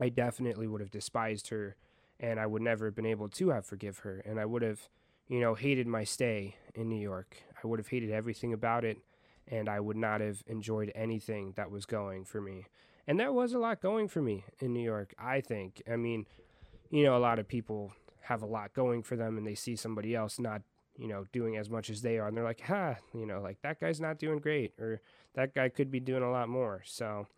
I 0.00 0.08
definitely 0.08 0.66
would 0.66 0.80
have 0.80 0.90
despised 0.90 1.48
her 1.48 1.76
and 2.18 2.40
I 2.40 2.46
would 2.46 2.62
never 2.62 2.86
have 2.86 2.94
been 2.94 3.06
able 3.06 3.28
to 3.28 3.50
have 3.50 3.66
forgive 3.66 3.98
her 3.98 4.22
and 4.24 4.38
I 4.40 4.44
would 4.44 4.62
have, 4.62 4.88
you 5.28 5.40
know, 5.40 5.54
hated 5.54 5.86
my 5.86 6.04
stay 6.04 6.56
in 6.74 6.88
New 6.88 7.00
York. 7.00 7.36
I 7.62 7.66
would 7.66 7.78
have 7.78 7.88
hated 7.88 8.10
everything 8.10 8.52
about 8.52 8.84
it 8.84 8.98
and 9.48 9.68
I 9.68 9.80
would 9.80 9.96
not 9.96 10.20
have 10.20 10.42
enjoyed 10.46 10.92
anything 10.94 11.52
that 11.56 11.70
was 11.70 11.86
going 11.86 12.24
for 12.24 12.40
me. 12.40 12.66
And 13.06 13.20
there 13.20 13.32
was 13.32 13.52
a 13.52 13.58
lot 13.58 13.80
going 13.80 14.08
for 14.08 14.20
me 14.20 14.44
in 14.58 14.72
New 14.72 14.82
York, 14.82 15.14
I 15.18 15.40
think. 15.40 15.82
I 15.90 15.96
mean, 15.96 16.26
you 16.90 17.04
know, 17.04 17.16
a 17.16 17.18
lot 17.18 17.38
of 17.38 17.46
people 17.46 17.92
have 18.22 18.42
a 18.42 18.46
lot 18.46 18.74
going 18.74 19.02
for 19.02 19.16
them 19.16 19.38
and 19.38 19.46
they 19.46 19.54
see 19.54 19.76
somebody 19.76 20.14
else 20.14 20.40
not, 20.40 20.62
you 20.96 21.06
know, 21.06 21.26
doing 21.32 21.56
as 21.56 21.70
much 21.70 21.90
as 21.90 22.02
they 22.02 22.18
are 22.18 22.26
and 22.26 22.36
they're 22.36 22.44
like, 22.44 22.62
"Ha, 22.62 22.96
you 23.14 23.26
know, 23.26 23.40
like 23.40 23.60
that 23.62 23.78
guy's 23.78 24.00
not 24.00 24.18
doing 24.18 24.38
great 24.40 24.72
or 24.80 25.00
that 25.34 25.54
guy 25.54 25.68
could 25.68 25.90
be 25.90 26.00
doing 26.00 26.24
a 26.24 26.30
lot 26.30 26.48
more." 26.48 26.82
So, 26.84 27.28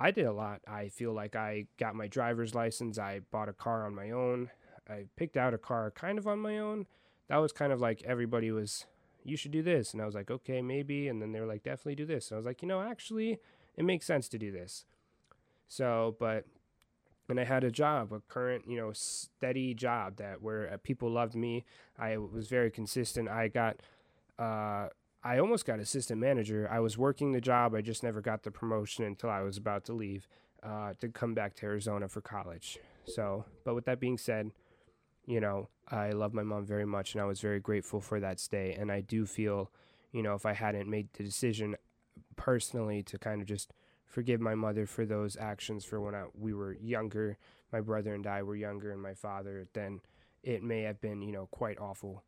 I 0.00 0.10
did 0.10 0.26
a 0.26 0.32
lot. 0.32 0.60
I 0.66 0.88
feel 0.88 1.12
like 1.12 1.34
I 1.34 1.66
got 1.78 1.94
my 1.94 2.06
driver's 2.06 2.54
license. 2.54 2.98
I 2.98 3.20
bought 3.30 3.48
a 3.48 3.52
car 3.52 3.84
on 3.84 3.94
my 3.94 4.10
own. 4.10 4.50
I 4.88 5.04
picked 5.16 5.36
out 5.36 5.54
a 5.54 5.58
car 5.58 5.90
kind 5.90 6.18
of 6.18 6.26
on 6.26 6.38
my 6.38 6.58
own. 6.58 6.86
That 7.28 7.38
was 7.38 7.52
kind 7.52 7.72
of 7.72 7.80
like 7.80 8.02
everybody 8.04 8.50
was, 8.50 8.86
you 9.24 9.36
should 9.36 9.50
do 9.50 9.62
this. 9.62 9.92
And 9.92 10.00
I 10.00 10.06
was 10.06 10.14
like, 10.14 10.30
okay, 10.30 10.62
maybe. 10.62 11.08
And 11.08 11.20
then 11.20 11.32
they 11.32 11.40
were 11.40 11.46
like, 11.46 11.64
definitely 11.64 11.96
do 11.96 12.06
this. 12.06 12.30
And 12.30 12.36
I 12.36 12.38
was 12.38 12.46
like, 12.46 12.62
you 12.62 12.68
know, 12.68 12.80
actually, 12.80 13.38
it 13.76 13.84
makes 13.84 14.06
sense 14.06 14.28
to 14.28 14.38
do 14.38 14.52
this. 14.52 14.84
So, 15.66 16.16
but, 16.18 16.44
and 17.28 17.38
I 17.38 17.44
had 17.44 17.64
a 17.64 17.70
job, 17.70 18.12
a 18.12 18.20
current, 18.20 18.64
you 18.66 18.78
know, 18.78 18.92
steady 18.94 19.74
job 19.74 20.16
that 20.16 20.40
where 20.40 20.72
uh, 20.72 20.76
people 20.82 21.10
loved 21.10 21.34
me. 21.34 21.64
I 21.98 22.16
was 22.16 22.48
very 22.48 22.70
consistent. 22.70 23.28
I 23.28 23.48
got, 23.48 23.76
uh, 24.38 24.88
I 25.22 25.38
almost 25.38 25.64
got 25.64 25.80
assistant 25.80 26.20
manager. 26.20 26.68
I 26.70 26.80
was 26.80 26.96
working 26.96 27.32
the 27.32 27.40
job. 27.40 27.74
I 27.74 27.80
just 27.80 28.02
never 28.02 28.20
got 28.20 28.42
the 28.42 28.50
promotion 28.50 29.04
until 29.04 29.30
I 29.30 29.42
was 29.42 29.56
about 29.56 29.84
to 29.86 29.92
leave 29.92 30.28
uh, 30.62 30.92
to 31.00 31.08
come 31.08 31.34
back 31.34 31.54
to 31.56 31.66
Arizona 31.66 32.08
for 32.08 32.20
college. 32.20 32.78
So, 33.04 33.44
but 33.64 33.74
with 33.74 33.84
that 33.86 34.00
being 34.00 34.18
said, 34.18 34.52
you 35.26 35.40
know, 35.40 35.68
I 35.90 36.10
love 36.10 36.34
my 36.34 36.42
mom 36.42 36.64
very 36.64 36.86
much 36.86 37.14
and 37.14 37.20
I 37.22 37.26
was 37.26 37.40
very 37.40 37.60
grateful 37.60 38.00
for 38.00 38.20
that 38.20 38.38
stay. 38.40 38.76
And 38.78 38.92
I 38.92 39.00
do 39.00 39.26
feel, 39.26 39.70
you 40.12 40.22
know, 40.22 40.34
if 40.34 40.46
I 40.46 40.52
hadn't 40.52 40.88
made 40.88 41.08
the 41.14 41.24
decision 41.24 41.76
personally 42.36 43.02
to 43.04 43.18
kind 43.18 43.40
of 43.40 43.48
just 43.48 43.72
forgive 44.06 44.40
my 44.40 44.54
mother 44.54 44.86
for 44.86 45.04
those 45.04 45.36
actions 45.36 45.84
for 45.84 46.00
when 46.00 46.14
I, 46.14 46.24
we 46.34 46.54
were 46.54 46.72
younger, 46.74 47.38
my 47.72 47.80
brother 47.80 48.14
and 48.14 48.26
I 48.26 48.42
were 48.42 48.56
younger, 48.56 48.90
and 48.92 49.02
my 49.02 49.14
father, 49.14 49.66
then 49.74 50.00
it 50.42 50.62
may 50.62 50.82
have 50.82 51.00
been, 51.00 51.20
you 51.20 51.32
know, 51.32 51.46
quite 51.50 51.78
awful. 51.78 52.24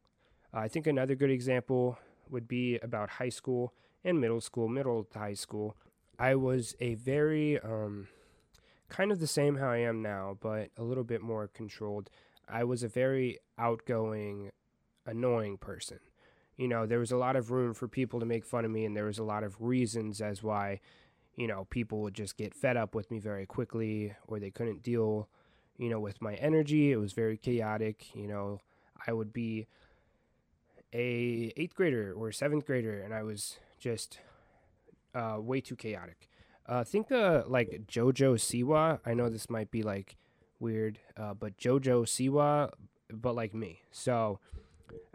Uh, 0.53 0.59
I 0.59 0.69
think 0.69 0.87
another 0.87 1.15
good 1.15 1.31
example 1.31 1.99
would 2.31 2.49
be 2.49 2.79
about 2.79 3.11
high 3.11 3.29
school 3.29 3.75
and 4.05 4.21
middle 4.21 4.41
school, 4.41 4.69
middle 4.69 5.05
to 5.05 5.19
high 5.19 5.35
school. 5.35 5.77
I 6.19 6.35
was 6.35 6.75
a 6.81 6.95
very, 6.95 7.59
um, 7.61 8.09
kind 8.89 9.13
of 9.13 9.21
the 9.21 9.27
same 9.27 9.57
how 9.57 9.71
I 9.71 9.79
am 9.79 10.03
now, 10.03 10.37
but 10.41 10.71
a 10.77 10.83
little 10.83 11.05
bit 11.05 11.23
more 11.23 11.49
controlled. 11.49 12.11
I 12.49 12.65
was 12.65 12.83
a 12.83 12.89
very 12.89 13.39
outgoing, 13.59 14.51
annoying 15.07 15.59
person. 15.59 15.99
You 16.57 16.69
know, 16.69 16.85
there 16.85 16.99
was 16.99 17.13
a 17.13 17.17
lot 17.17 17.37
of 17.37 17.51
room 17.51 17.73
for 17.73 17.89
people 17.89 18.21
to 18.21 18.27
make 18.27 18.45
fun 18.45 18.65
of 18.65 18.71
me, 18.71 18.85
and 18.85 18.95
there 18.97 19.07
was 19.07 19.19
a 19.19 19.25
lot 19.25 19.45
of 19.45 19.57
reasons 19.61 20.21
as 20.21 20.43
why, 20.43 20.81
you 21.37 21.47
know, 21.47 21.67
people 21.71 22.03
would 22.03 22.15
just 22.15 22.37
get 22.37 22.55
fed 22.55 22.77
up 22.77 22.95
with 22.95 23.11
me 23.11 23.19
very 23.19 23.47
quickly, 23.47 24.15
or 24.27 24.39
they 24.39 24.51
couldn't 24.51 24.83
deal, 24.83 25.29
you 25.79 25.89
know, 25.89 26.01
with 26.01 26.21
my 26.21 26.35
energy. 26.35 26.93
It 26.93 26.97
was 26.97 27.13
very 27.13 27.39
chaotic. 27.39 28.15
You 28.15 28.27
know, 28.27 28.61
I 29.07 29.13
would 29.15 29.33
be 29.33 29.69
a 30.93 31.53
eighth 31.57 31.75
grader 31.75 32.13
or 32.13 32.33
seventh 32.33 32.67
grader, 32.67 33.01
and 33.01 33.15
I 33.15 33.23
was 33.23 33.59
just 33.79 34.19
uh, 35.15 35.37
way 35.39 35.61
too 35.61 35.77
chaotic. 35.77 36.29
Uh, 36.67 36.85
think 36.85 37.11
uh, 37.11 37.43
like 37.47 37.83
JoJo 37.89 38.35
Siwa. 38.35 39.01
I 39.05 39.15
know 39.15 39.29
this 39.29 39.51
might 39.51 39.71
be 39.71 39.83
like 39.83 40.17
weird, 40.59 40.99
uh, 41.17 41.35
but 41.35 41.57
JoJo 41.59 42.05
Siwa, 42.05 42.71
but 43.13 43.35
like 43.35 43.55
me. 43.55 43.83
So 43.91 44.41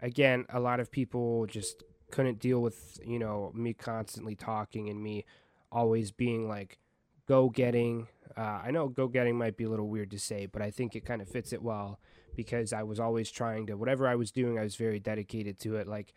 again, 0.00 0.44
a 0.50 0.60
lot 0.60 0.80
of 0.80 0.90
people 0.90 1.46
just 1.46 1.82
couldn't 2.10 2.38
deal 2.38 2.60
with 2.60 3.00
you 3.04 3.18
know 3.18 3.52
me 3.54 3.72
constantly 3.72 4.34
talking 4.34 4.88
and 4.88 5.02
me 5.02 5.24
always 5.72 6.10
being 6.10 6.48
like 6.48 6.78
go 7.26 7.48
getting. 7.48 8.08
Uh, 8.36 8.60
I 8.64 8.70
know 8.70 8.88
go 8.88 9.08
getting 9.08 9.36
might 9.36 9.56
be 9.56 9.64
a 9.64 9.70
little 9.70 9.88
weird 9.88 10.10
to 10.10 10.18
say, 10.18 10.46
but 10.46 10.62
I 10.62 10.70
think 10.70 10.94
it 10.94 11.04
kind 11.04 11.22
of 11.22 11.28
fits 11.28 11.52
it 11.52 11.62
well 11.62 11.98
because 12.36 12.72
I 12.72 12.82
was 12.82 13.00
always 13.00 13.30
trying 13.30 13.66
to 13.66 13.74
whatever 13.74 14.06
I 14.06 14.14
was 14.14 14.30
doing, 14.30 14.58
I 14.58 14.62
was 14.62 14.76
very 14.76 15.00
dedicated 15.00 15.58
to 15.60 15.76
it. 15.76 15.88
Like 15.88 16.12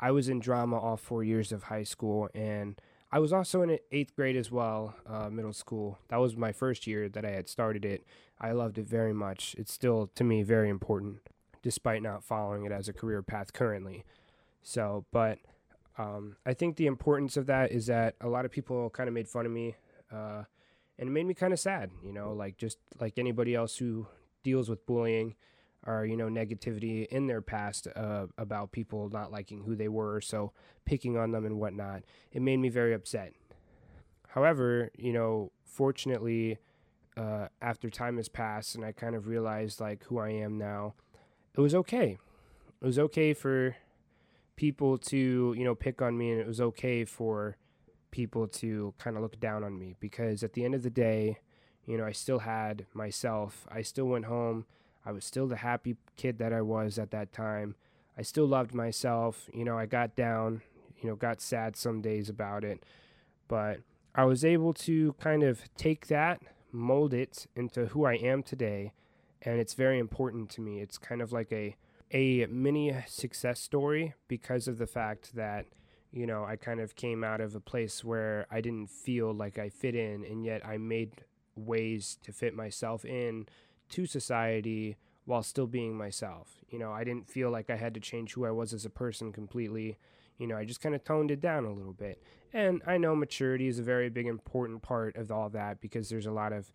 I 0.00 0.10
was 0.12 0.28
in 0.28 0.40
drama 0.40 0.78
all 0.78 0.96
four 0.96 1.24
years 1.24 1.52
of 1.52 1.64
high 1.64 1.84
school 1.84 2.28
and. 2.34 2.80
I 3.12 3.20
was 3.20 3.32
also 3.32 3.62
in 3.62 3.78
eighth 3.92 4.16
grade 4.16 4.34
as 4.34 4.50
well, 4.50 4.96
uh, 5.06 5.30
middle 5.30 5.52
school. 5.52 6.00
That 6.08 6.16
was 6.16 6.36
my 6.36 6.50
first 6.50 6.84
year 6.84 7.08
that 7.10 7.24
I 7.24 7.30
had 7.30 7.48
started 7.48 7.84
it. 7.84 8.04
I 8.40 8.50
loved 8.50 8.76
it 8.76 8.88
very 8.88 9.12
much. 9.12 9.54
It's 9.56 9.72
still, 9.72 10.10
to 10.16 10.24
me, 10.24 10.42
very 10.42 10.68
important, 10.68 11.20
despite 11.62 12.02
not 12.02 12.24
following 12.24 12.64
it 12.64 12.72
as 12.72 12.88
a 12.88 12.92
career 12.92 13.22
path 13.22 13.52
currently. 13.52 14.04
So, 14.64 15.04
but 15.12 15.38
um, 15.96 16.36
I 16.44 16.54
think 16.54 16.74
the 16.74 16.86
importance 16.86 17.36
of 17.36 17.46
that 17.46 17.70
is 17.70 17.86
that 17.86 18.16
a 18.20 18.28
lot 18.28 18.44
of 18.44 18.50
people 18.50 18.90
kind 18.90 19.06
of 19.06 19.14
made 19.14 19.28
fun 19.28 19.46
of 19.46 19.52
me, 19.52 19.76
uh, 20.12 20.42
and 20.98 21.08
it 21.08 21.12
made 21.12 21.26
me 21.26 21.34
kind 21.34 21.52
of 21.52 21.60
sad. 21.60 21.92
You 22.02 22.12
know, 22.12 22.32
like 22.32 22.56
just 22.56 22.78
like 23.00 23.16
anybody 23.16 23.54
else 23.54 23.76
who 23.76 24.08
deals 24.42 24.68
with 24.68 24.84
bullying 24.86 25.36
or 25.86 26.04
you 26.04 26.16
know 26.16 26.28
negativity 26.28 27.06
in 27.06 27.26
their 27.26 27.40
past 27.40 27.86
uh, 27.94 28.26
about 28.38 28.72
people 28.72 29.08
not 29.10 29.30
liking 29.30 29.62
who 29.62 29.74
they 29.74 29.88
were, 29.88 30.20
so 30.20 30.52
picking 30.84 31.16
on 31.16 31.32
them 31.32 31.44
and 31.44 31.58
whatnot. 31.58 32.02
It 32.32 32.42
made 32.42 32.58
me 32.58 32.68
very 32.68 32.94
upset. 32.94 33.32
However, 34.28 34.90
you 34.96 35.12
know, 35.12 35.52
fortunately, 35.64 36.58
uh, 37.16 37.48
after 37.62 37.88
time 37.90 38.16
has 38.16 38.28
passed 38.28 38.74
and 38.74 38.84
I 38.84 38.92
kind 38.92 39.14
of 39.14 39.28
realized 39.28 39.80
like 39.80 40.04
who 40.04 40.18
I 40.18 40.30
am 40.30 40.58
now, 40.58 40.94
it 41.56 41.60
was 41.60 41.74
okay. 41.74 42.18
It 42.82 42.86
was 42.86 42.98
okay 42.98 43.32
for 43.32 43.76
people 44.56 44.98
to 44.98 45.54
you 45.56 45.64
know 45.64 45.74
pick 45.74 46.02
on 46.02 46.16
me, 46.16 46.30
and 46.30 46.40
it 46.40 46.46
was 46.46 46.60
okay 46.60 47.04
for 47.04 47.56
people 48.10 48.46
to 48.46 48.94
kind 48.98 49.16
of 49.16 49.22
look 49.22 49.40
down 49.40 49.64
on 49.64 49.76
me 49.78 49.96
because 49.98 50.44
at 50.44 50.52
the 50.52 50.64
end 50.64 50.74
of 50.74 50.84
the 50.84 50.90
day, 50.90 51.38
you 51.84 51.98
know, 51.98 52.04
I 52.04 52.12
still 52.12 52.40
had 52.40 52.86
myself. 52.94 53.66
I 53.70 53.82
still 53.82 54.06
went 54.06 54.26
home 54.26 54.66
I 55.04 55.12
was 55.12 55.24
still 55.24 55.46
the 55.46 55.56
happy 55.56 55.96
kid 56.16 56.38
that 56.38 56.52
I 56.52 56.62
was 56.62 56.98
at 56.98 57.10
that 57.10 57.32
time. 57.32 57.74
I 58.16 58.22
still 58.22 58.46
loved 58.46 58.74
myself. 58.74 59.48
You 59.52 59.64
know, 59.64 59.78
I 59.78 59.86
got 59.86 60.16
down, 60.16 60.62
you 61.00 61.08
know, 61.08 61.16
got 61.16 61.40
sad 61.40 61.76
some 61.76 62.00
days 62.00 62.28
about 62.28 62.64
it. 62.64 62.82
But 63.48 63.80
I 64.14 64.24
was 64.24 64.44
able 64.44 64.72
to 64.74 65.14
kind 65.14 65.42
of 65.42 65.62
take 65.76 66.06
that, 66.06 66.40
mold 66.72 67.12
it 67.12 67.46
into 67.54 67.86
who 67.86 68.04
I 68.04 68.14
am 68.14 68.42
today. 68.42 68.92
And 69.42 69.60
it's 69.60 69.74
very 69.74 69.98
important 69.98 70.48
to 70.50 70.60
me. 70.60 70.80
It's 70.80 70.96
kind 70.96 71.20
of 71.20 71.32
like 71.32 71.52
a 71.52 71.76
a 72.12 72.46
mini 72.46 72.94
success 73.08 73.60
story 73.60 74.14
because 74.28 74.68
of 74.68 74.78
the 74.78 74.86
fact 74.86 75.34
that 75.34 75.66
you 76.12 76.26
know 76.26 76.44
I 76.44 76.56
kind 76.56 76.80
of 76.80 76.94
came 76.94 77.24
out 77.24 77.40
of 77.40 77.54
a 77.54 77.60
place 77.60 78.04
where 78.04 78.46
I 78.50 78.60
didn't 78.60 78.88
feel 78.88 79.34
like 79.34 79.58
I 79.58 79.68
fit 79.68 79.94
in 79.94 80.24
and 80.24 80.44
yet 80.44 80.64
I 80.64 80.78
made 80.78 81.24
ways 81.56 82.18
to 82.22 82.32
fit 82.32 82.54
myself 82.54 83.04
in 83.04 83.46
to 83.90 84.06
society 84.06 84.96
while 85.24 85.42
still 85.42 85.66
being 85.66 85.96
myself. 85.96 86.58
You 86.68 86.78
know, 86.78 86.92
I 86.92 87.04
didn't 87.04 87.28
feel 87.28 87.50
like 87.50 87.70
I 87.70 87.76
had 87.76 87.94
to 87.94 88.00
change 88.00 88.34
who 88.34 88.44
I 88.44 88.50
was 88.50 88.72
as 88.72 88.84
a 88.84 88.90
person 88.90 89.32
completely. 89.32 89.98
You 90.38 90.46
know, 90.46 90.56
I 90.56 90.64
just 90.64 90.80
kind 90.80 90.94
of 90.94 91.04
toned 91.04 91.30
it 91.30 91.40
down 91.40 91.64
a 91.64 91.72
little 91.72 91.92
bit. 91.92 92.22
And 92.52 92.82
I 92.86 92.98
know 92.98 93.16
maturity 93.16 93.66
is 93.66 93.78
a 93.78 93.82
very 93.82 94.08
big 94.08 94.26
important 94.26 94.82
part 94.82 95.16
of 95.16 95.30
all 95.30 95.48
that 95.50 95.80
because 95.80 96.08
there's 96.08 96.26
a 96.26 96.32
lot 96.32 96.52
of 96.52 96.70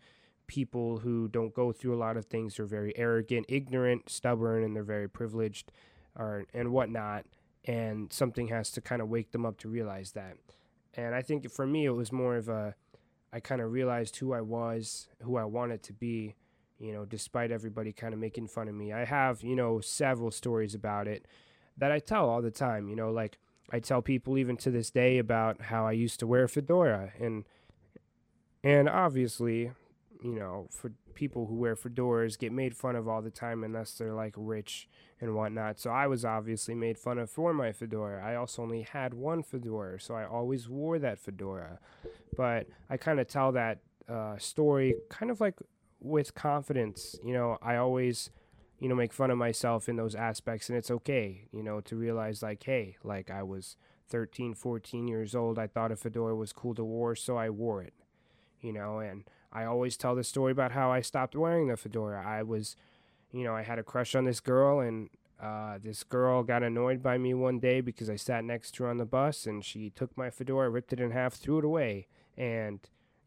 people 0.46 0.98
who 0.98 1.28
don't 1.28 1.54
go 1.54 1.70
through 1.70 1.94
a 1.94 1.96
lot 1.96 2.16
of 2.16 2.24
things 2.26 2.56
who 2.56 2.64
are 2.64 2.66
very 2.66 2.92
arrogant, 2.98 3.46
ignorant, 3.48 4.10
stubborn, 4.10 4.64
and 4.64 4.74
they're 4.74 4.82
very 4.82 5.08
privileged 5.08 5.70
or 6.18 6.44
and 6.52 6.72
whatnot. 6.72 7.24
And 7.64 8.12
something 8.12 8.48
has 8.48 8.70
to 8.72 8.80
kind 8.80 9.00
of 9.00 9.08
wake 9.08 9.32
them 9.32 9.46
up 9.46 9.58
to 9.58 9.68
realize 9.68 10.12
that. 10.12 10.36
And 10.94 11.14
I 11.14 11.22
think 11.22 11.48
for 11.50 11.66
me, 11.66 11.84
it 11.84 11.90
was 11.90 12.10
more 12.10 12.36
of 12.36 12.48
a, 12.48 12.74
I 13.32 13.40
kind 13.40 13.60
of 13.60 13.70
realized 13.70 14.16
who 14.16 14.32
I 14.32 14.40
was, 14.40 15.08
who 15.22 15.36
I 15.36 15.44
wanted 15.44 15.82
to 15.84 15.92
be, 15.92 16.34
you 16.80 16.92
know, 16.92 17.04
despite 17.04 17.52
everybody 17.52 17.92
kind 17.92 18.14
of 18.14 18.18
making 18.18 18.48
fun 18.48 18.66
of 18.66 18.74
me. 18.74 18.92
I 18.92 19.04
have, 19.04 19.42
you 19.42 19.54
know, 19.54 19.80
several 19.80 20.30
stories 20.30 20.74
about 20.74 21.06
it 21.06 21.26
that 21.76 21.92
I 21.92 21.98
tell 21.98 22.28
all 22.28 22.42
the 22.42 22.50
time, 22.50 22.88
you 22.88 22.96
know, 22.96 23.10
like 23.10 23.38
I 23.70 23.78
tell 23.78 24.02
people 24.02 24.38
even 24.38 24.56
to 24.58 24.70
this 24.70 24.90
day 24.90 25.18
about 25.18 25.60
how 25.62 25.86
I 25.86 25.92
used 25.92 26.18
to 26.20 26.26
wear 26.26 26.44
a 26.44 26.48
fedora 26.48 27.12
and 27.20 27.44
and 28.62 28.88
obviously, 28.88 29.70
you 30.22 30.34
know, 30.34 30.68
for 30.70 30.92
people 31.14 31.46
who 31.46 31.54
wear 31.54 31.74
fedoras 31.74 32.38
get 32.38 32.52
made 32.52 32.76
fun 32.76 32.96
of 32.96 33.08
all 33.08 33.22
the 33.22 33.30
time 33.30 33.64
unless 33.64 33.92
they're 33.92 34.12
like 34.12 34.34
rich 34.36 34.88
and 35.20 35.34
whatnot. 35.34 35.78
So 35.78 35.90
I 35.90 36.06
was 36.06 36.24
obviously 36.24 36.74
made 36.74 36.98
fun 36.98 37.18
of 37.18 37.30
for 37.30 37.52
my 37.52 37.72
fedora. 37.72 38.24
I 38.24 38.36
also 38.36 38.62
only 38.62 38.82
had 38.82 39.14
one 39.14 39.42
fedora, 39.42 40.00
so 40.00 40.14
I 40.14 40.26
always 40.26 40.68
wore 40.68 40.98
that 40.98 41.18
fedora. 41.18 41.78
But 42.36 42.68
I 42.88 42.96
kind 42.96 43.20
of 43.20 43.28
tell 43.28 43.52
that 43.52 43.78
uh, 44.08 44.36
story 44.38 44.94
kind 45.08 45.30
of 45.30 45.40
like 45.40 45.56
with 46.00 46.34
confidence. 46.34 47.16
You 47.22 47.34
know, 47.34 47.58
I 47.62 47.76
always, 47.76 48.30
you 48.78 48.88
know, 48.88 48.94
make 48.94 49.12
fun 49.12 49.30
of 49.30 49.38
myself 49.38 49.88
in 49.88 49.96
those 49.96 50.14
aspects, 50.14 50.68
and 50.68 50.76
it's 50.76 50.90
okay, 50.90 51.48
you 51.52 51.62
know, 51.62 51.80
to 51.82 51.96
realize, 51.96 52.42
like, 52.42 52.62
hey, 52.62 52.96
like 53.04 53.30
I 53.30 53.42
was 53.42 53.76
13, 54.08 54.54
14 54.54 55.08
years 55.08 55.34
old. 55.34 55.58
I 55.58 55.66
thought 55.66 55.92
a 55.92 55.96
fedora 55.96 56.34
was 56.34 56.52
cool 56.52 56.74
to 56.74 56.84
wear, 56.84 57.14
so 57.14 57.36
I 57.36 57.50
wore 57.50 57.82
it, 57.82 57.94
you 58.60 58.72
know, 58.72 58.98
and 58.98 59.24
I 59.52 59.64
always 59.64 59.96
tell 59.96 60.14
the 60.14 60.24
story 60.24 60.52
about 60.52 60.72
how 60.72 60.90
I 60.90 61.00
stopped 61.00 61.34
wearing 61.34 61.68
the 61.68 61.76
fedora. 61.76 62.24
I 62.26 62.42
was, 62.42 62.76
you 63.32 63.44
know, 63.44 63.54
I 63.54 63.62
had 63.62 63.78
a 63.78 63.84
crush 63.84 64.14
on 64.14 64.24
this 64.24 64.40
girl, 64.40 64.80
and 64.80 65.10
uh, 65.40 65.78
this 65.82 66.02
girl 66.04 66.42
got 66.42 66.62
annoyed 66.62 67.02
by 67.02 67.18
me 67.18 67.34
one 67.34 67.58
day 67.58 67.80
because 67.80 68.10
I 68.10 68.16
sat 68.16 68.44
next 68.44 68.72
to 68.74 68.84
her 68.84 68.90
on 68.90 68.98
the 68.98 69.04
bus, 69.04 69.46
and 69.46 69.64
she 69.64 69.90
took 69.90 70.16
my 70.16 70.30
fedora, 70.30 70.70
ripped 70.70 70.92
it 70.92 71.00
in 71.00 71.10
half, 71.10 71.34
threw 71.34 71.58
it 71.58 71.64
away, 71.64 72.06
and 72.36 72.80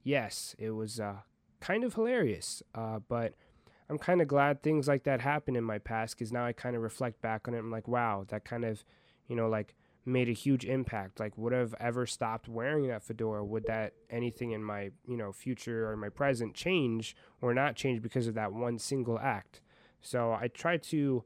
yes, 0.04 0.56
it 0.58 0.72
was 0.72 1.00
uh, 1.00 1.18
kind 1.64 1.84
of 1.84 1.94
hilarious. 1.94 2.62
Uh, 2.76 3.00
but 3.08 3.34
I'm 3.90 3.98
kind 3.98 4.22
of 4.22 4.28
glad 4.28 4.62
things 4.62 4.88
like 4.88 5.04
that 5.04 5.22
happened 5.22 5.56
in 5.56 5.64
my 5.64 5.80
past 5.80 6.18
because 6.18 6.32
now 6.32 6.46
I 6.46 6.52
kind 6.52 6.76
of 6.76 6.82
reflect 6.82 7.22
back 7.22 7.48
on 7.48 7.54
it. 7.54 7.60
I'm 7.60 7.72
like, 7.72 7.88
wow, 7.88 8.26
that 8.28 8.44
kind 8.44 8.66
of, 8.66 8.84
you 9.28 9.36
know, 9.36 9.48
like 9.48 9.74
made 10.06 10.28
a 10.28 10.34
huge 10.34 10.66
impact. 10.66 11.22
Like, 11.22 11.38
would 11.38 11.54
I 11.54 11.60
have 11.60 11.76
ever 11.80 12.06
stopped 12.06 12.50
wearing 12.50 12.88
that 12.90 13.04
fedora? 13.04 13.46
Would 13.46 13.66
that 13.68 13.94
anything 14.10 14.52
in 14.52 14.62
my, 14.62 14.92
you 15.08 15.16
know, 15.16 15.32
future 15.32 15.90
or 15.90 15.96
my 15.96 16.10
present 16.10 16.54
change 16.54 17.16
or 17.42 17.54
not 17.54 17.76
change 17.76 18.02
because 18.02 18.28
of 18.28 18.34
that 18.36 18.52
one 18.52 18.78
single 18.78 19.18
act? 19.18 19.62
So 20.02 20.34
I 20.34 20.50
try 20.50 20.76
to 20.78 21.24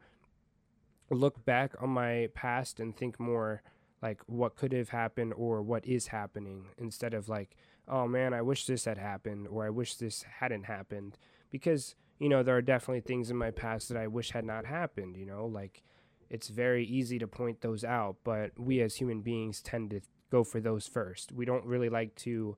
look 1.10 1.44
back 1.46 1.74
on 1.82 1.90
my 1.90 2.28
past 2.36 2.80
and 2.80 2.96
think 2.96 3.20
more 3.20 3.64
like 4.04 4.22
what 4.28 4.56
could 4.56 4.74
have 4.74 4.90
happened 4.90 5.34
or 5.36 5.64
what 5.64 5.84
is 5.84 6.08
happening 6.08 6.68
instead 6.78 7.16
of 7.16 7.28
like 7.28 7.56
oh 7.88 8.08
man, 8.08 8.34
I 8.34 8.42
wish 8.42 8.66
this 8.66 8.86
had 8.86 8.98
happened 8.98 9.48
or 9.48 9.66
I 9.66 9.70
wish 9.70 9.96
this 9.96 10.24
hadn't 10.40 10.64
happened. 10.64 11.18
Because, 11.50 11.96
you 12.20 12.30
know, 12.30 12.44
there 12.44 12.58
are 12.58 12.62
definitely 12.62 13.02
things 13.02 13.30
in 13.30 13.38
my 13.38 13.52
past 13.52 13.90
that 13.90 13.98
I 13.98 14.08
wish 14.08 14.32
had 14.32 14.46
not 14.46 14.66
happened, 14.66 15.16
you 15.16 15.26
know, 15.26 15.46
like 15.46 15.84
it's 16.30 16.50
very 16.50 16.86
easy 16.86 17.18
to 17.20 17.28
point 17.28 17.62
those 17.62 17.84
out, 17.84 18.18
but 18.24 18.52
we 18.58 18.82
as 18.82 18.96
human 18.96 19.22
beings 19.22 19.62
tend 19.62 19.92
to 19.92 20.02
go 20.30 20.44
for 20.44 20.60
those 20.60 20.88
first. 20.88 21.32
We 21.32 21.46
don't 21.46 21.66
really 21.66 21.90
like 21.90 22.16
to, 22.16 22.58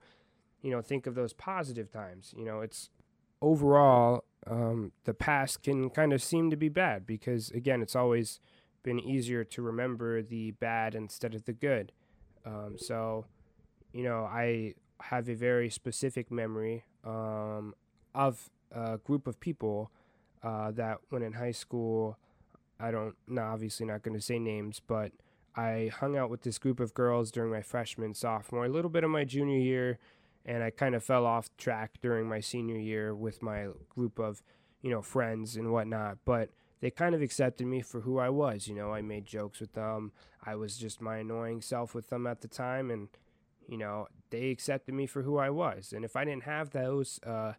you 0.61 0.71
know, 0.71 0.81
think 0.81 1.05
of 1.05 1.15
those 1.15 1.33
positive 1.33 1.91
times. 1.91 2.33
You 2.35 2.45
know, 2.45 2.61
it's 2.61 2.89
overall, 3.41 4.23
um, 4.47 4.91
the 5.03 5.13
past 5.13 5.61
can 5.61 5.89
kind 5.91 6.13
of 6.13 6.23
seem 6.23 6.49
to 6.49 6.57
be 6.57 6.69
bad 6.69 7.05
because, 7.05 7.51
again, 7.51 7.81
it's 7.81 7.95
always 7.95 8.39
been 8.81 8.99
easier 8.99 9.43
to 9.43 9.61
remember 9.61 10.21
the 10.21 10.51
bad 10.51 10.95
instead 10.95 11.35
of 11.35 11.45
the 11.45 11.53
good. 11.53 11.91
Um, 12.45 12.75
so, 12.77 13.25
you 13.93 14.03
know, 14.03 14.23
I 14.23 14.73
have 15.01 15.29
a 15.29 15.35
very 15.35 15.69
specific 15.69 16.31
memory 16.31 16.83
um, 17.03 17.73
of 18.13 18.49
a 18.71 18.97
group 18.97 19.27
of 19.27 19.39
people 19.39 19.91
uh, 20.43 20.71
that 20.71 20.99
when 21.09 21.21
in 21.21 21.33
high 21.33 21.51
school, 21.51 22.17
I 22.79 22.91
don't, 22.91 23.15
no, 23.27 23.41
obviously 23.43 23.85
not 23.85 24.03
going 24.03 24.17
to 24.17 24.21
say 24.23 24.39
names, 24.39 24.81
but 24.85 25.11
I 25.55 25.91
hung 25.99 26.17
out 26.17 26.29
with 26.29 26.43
this 26.43 26.57
group 26.57 26.79
of 26.79 26.93
girls 26.93 27.31
during 27.31 27.51
my 27.51 27.61
freshman, 27.61 28.13
sophomore, 28.13 28.65
a 28.65 28.69
little 28.69 28.89
bit 28.89 29.03
of 29.03 29.09
my 29.09 29.25
junior 29.25 29.57
year, 29.57 29.99
and 30.45 30.63
I 30.63 30.69
kind 30.69 30.95
of 30.95 31.03
fell 31.03 31.25
off 31.25 31.49
track 31.57 31.95
during 32.01 32.27
my 32.27 32.39
senior 32.39 32.77
year 32.77 33.13
with 33.13 33.41
my 33.41 33.67
group 33.89 34.19
of, 34.19 34.41
you 34.81 34.89
know, 34.89 35.01
friends 35.01 35.55
and 35.57 35.71
whatnot. 35.71 36.19
But 36.23 36.49
they 36.79 36.89
kind 36.89 37.13
of 37.13 37.21
accepted 37.21 37.67
me 37.67 37.81
for 37.81 38.01
who 38.01 38.19
I 38.19 38.29
was. 38.29 38.67
You 38.67 38.75
know, 38.75 38.93
I 38.93 39.01
made 39.01 39.25
jokes 39.25 39.59
with 39.59 39.73
them. 39.73 40.13
I 40.45 40.55
was 40.55 40.77
just 40.77 41.01
my 41.01 41.17
annoying 41.17 41.61
self 41.61 41.93
with 41.93 42.09
them 42.09 42.25
at 42.25 42.41
the 42.41 42.47
time, 42.47 42.89
and 42.89 43.09
you 43.69 43.77
know, 43.77 44.07
they 44.31 44.49
accepted 44.49 44.95
me 44.95 45.05
for 45.05 45.21
who 45.21 45.37
I 45.37 45.49
was. 45.51 45.93
And 45.95 46.03
if 46.03 46.15
I 46.15 46.25
didn't 46.25 46.43
have 46.43 46.71
those, 46.71 47.19
uh, 47.25 47.53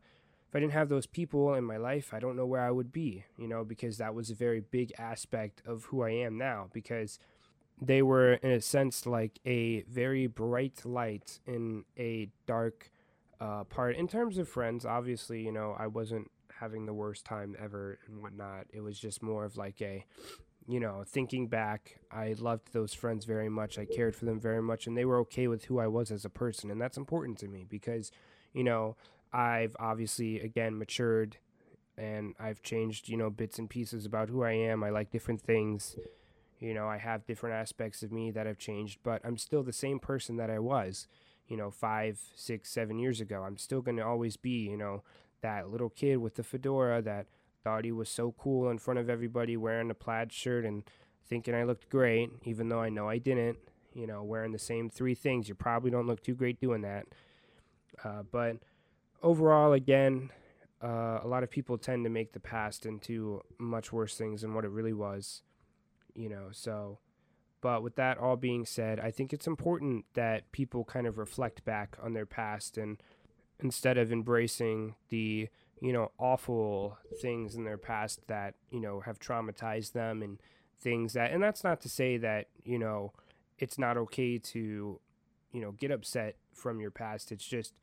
if 0.48 0.56
I 0.56 0.58
didn't 0.58 0.72
have 0.72 0.88
those 0.88 1.06
people 1.06 1.54
in 1.54 1.64
my 1.64 1.76
life, 1.76 2.12
I 2.12 2.18
don't 2.18 2.36
know 2.36 2.46
where 2.46 2.62
I 2.62 2.72
would 2.72 2.92
be. 2.92 3.24
You 3.38 3.46
know, 3.46 3.64
because 3.64 3.98
that 3.98 4.14
was 4.14 4.30
a 4.30 4.34
very 4.34 4.60
big 4.60 4.92
aspect 4.98 5.62
of 5.64 5.84
who 5.84 6.02
I 6.02 6.10
am 6.10 6.36
now. 6.36 6.68
Because 6.72 7.20
they 7.80 8.02
were, 8.02 8.34
in 8.34 8.50
a 8.50 8.60
sense, 8.60 9.06
like 9.06 9.38
a 9.46 9.82
very 9.82 10.26
bright 10.26 10.84
light 10.84 11.38
in 11.46 11.84
a 11.96 12.28
dark 12.44 12.90
uh, 13.40 13.64
part. 13.64 13.96
In 13.96 14.08
terms 14.08 14.36
of 14.36 14.48
friends, 14.48 14.84
obviously, 14.84 15.42
you 15.42 15.52
know, 15.52 15.76
I 15.78 15.86
wasn't 15.86 16.30
having 16.58 16.86
the 16.86 16.92
worst 16.92 17.24
time 17.24 17.56
ever 17.58 17.98
and 18.06 18.20
whatnot. 18.20 18.66
It 18.72 18.82
was 18.82 18.98
just 18.98 19.22
more 19.22 19.44
of 19.44 19.56
like 19.56 19.80
a, 19.80 20.04
you 20.68 20.80
know, 20.80 21.02
thinking 21.06 21.48
back, 21.48 21.98
I 22.10 22.34
loved 22.38 22.72
those 22.72 22.94
friends 22.94 23.24
very 23.24 23.48
much. 23.48 23.78
I 23.78 23.84
cared 23.84 24.14
for 24.14 24.24
them 24.24 24.40
very 24.40 24.62
much, 24.62 24.86
and 24.86 24.96
they 24.96 25.04
were 25.04 25.18
okay 25.20 25.48
with 25.48 25.64
who 25.64 25.78
I 25.78 25.86
was 25.86 26.10
as 26.10 26.24
a 26.24 26.30
person. 26.30 26.70
And 26.70 26.80
that's 26.80 26.96
important 26.96 27.38
to 27.38 27.48
me 27.48 27.66
because, 27.68 28.12
you 28.52 28.64
know, 28.64 28.96
I've 29.32 29.76
obviously, 29.78 30.40
again, 30.40 30.78
matured 30.78 31.38
and 31.96 32.34
I've 32.38 32.62
changed, 32.62 33.08
you 33.08 33.16
know, 33.16 33.30
bits 33.30 33.58
and 33.58 33.68
pieces 33.68 34.06
about 34.06 34.28
who 34.28 34.42
I 34.42 34.52
am. 34.52 34.82
I 34.82 34.90
like 34.90 35.10
different 35.10 35.40
things. 35.40 35.96
You 36.58 36.74
know, 36.74 36.88
I 36.88 36.98
have 36.98 37.26
different 37.26 37.56
aspects 37.56 38.02
of 38.02 38.12
me 38.12 38.30
that 38.30 38.46
have 38.46 38.58
changed, 38.58 39.00
but 39.02 39.20
I'm 39.24 39.38
still 39.38 39.62
the 39.62 39.72
same 39.72 39.98
person 39.98 40.36
that 40.36 40.50
I 40.50 40.58
was, 40.58 41.06
you 41.48 41.56
know, 41.56 41.70
five, 41.70 42.20
six, 42.34 42.70
seven 42.70 42.98
years 42.98 43.20
ago. 43.20 43.42
I'm 43.42 43.56
still 43.56 43.80
going 43.80 43.96
to 43.96 44.04
always 44.04 44.36
be, 44.36 44.68
you 44.68 44.76
know, 44.76 45.02
that 45.42 45.70
little 45.70 45.90
kid 45.90 46.18
with 46.18 46.34
the 46.34 46.42
fedora 46.42 47.00
that 47.02 47.26
thought 47.62 47.84
he 47.84 47.92
was 47.92 48.08
so 48.08 48.34
cool 48.38 48.70
in 48.70 48.78
front 48.78 48.98
of 49.00 49.10
everybody 49.10 49.56
wearing 49.56 49.90
a 49.90 49.94
plaid 49.94 50.32
shirt 50.32 50.64
and 50.64 50.84
thinking 51.28 51.54
I 51.54 51.64
looked 51.64 51.88
great, 51.88 52.30
even 52.44 52.68
though 52.68 52.80
I 52.80 52.88
know 52.88 53.08
I 53.08 53.18
didn't. 53.18 53.58
You 53.92 54.06
know, 54.06 54.22
wearing 54.22 54.52
the 54.52 54.58
same 54.58 54.88
three 54.88 55.16
things. 55.16 55.48
You 55.48 55.54
probably 55.56 55.90
don't 55.90 56.06
look 56.06 56.22
too 56.22 56.34
great 56.34 56.60
doing 56.60 56.82
that. 56.82 57.06
Uh, 58.04 58.22
but 58.30 58.58
overall, 59.20 59.72
again, 59.72 60.30
uh, 60.82 61.18
a 61.22 61.26
lot 61.26 61.42
of 61.42 61.50
people 61.50 61.76
tend 61.76 62.04
to 62.04 62.10
make 62.10 62.32
the 62.32 62.40
past 62.40 62.86
into 62.86 63.42
much 63.58 63.92
worse 63.92 64.16
things 64.16 64.42
than 64.42 64.54
what 64.54 64.64
it 64.64 64.70
really 64.70 64.92
was. 64.92 65.42
You 66.14 66.28
know, 66.28 66.48
so. 66.52 66.98
But 67.62 67.82
with 67.82 67.96
that 67.96 68.16
all 68.16 68.36
being 68.36 68.64
said, 68.64 68.98
I 69.00 69.10
think 69.10 69.34
it's 69.34 69.46
important 69.46 70.06
that 70.14 70.50
people 70.50 70.84
kind 70.84 71.06
of 71.06 71.18
reflect 71.18 71.62
back 71.62 71.96
on 72.02 72.14
their 72.14 72.24
past 72.24 72.78
and 72.78 73.02
instead 73.62 73.98
of 73.98 74.10
embracing 74.10 74.94
the 75.10 75.48
you 75.80 75.92
know 75.92 76.10
awful 76.18 76.98
things 77.20 77.54
in 77.54 77.64
their 77.64 77.78
past 77.78 78.20
that 78.26 78.54
you 78.70 78.80
know 78.80 79.00
have 79.00 79.18
traumatized 79.18 79.92
them 79.92 80.22
and 80.22 80.38
things 80.78 81.12
that 81.14 81.30
and 81.30 81.42
that's 81.42 81.64
not 81.64 81.80
to 81.80 81.88
say 81.88 82.16
that 82.16 82.48
you 82.64 82.78
know 82.78 83.12
it's 83.58 83.78
not 83.78 83.96
okay 83.96 84.38
to 84.38 85.00
you 85.52 85.60
know 85.60 85.72
get 85.72 85.90
upset 85.90 86.36
from 86.52 86.80
your 86.80 86.90
past. 86.90 87.32
It's 87.32 87.46
just 87.46 87.74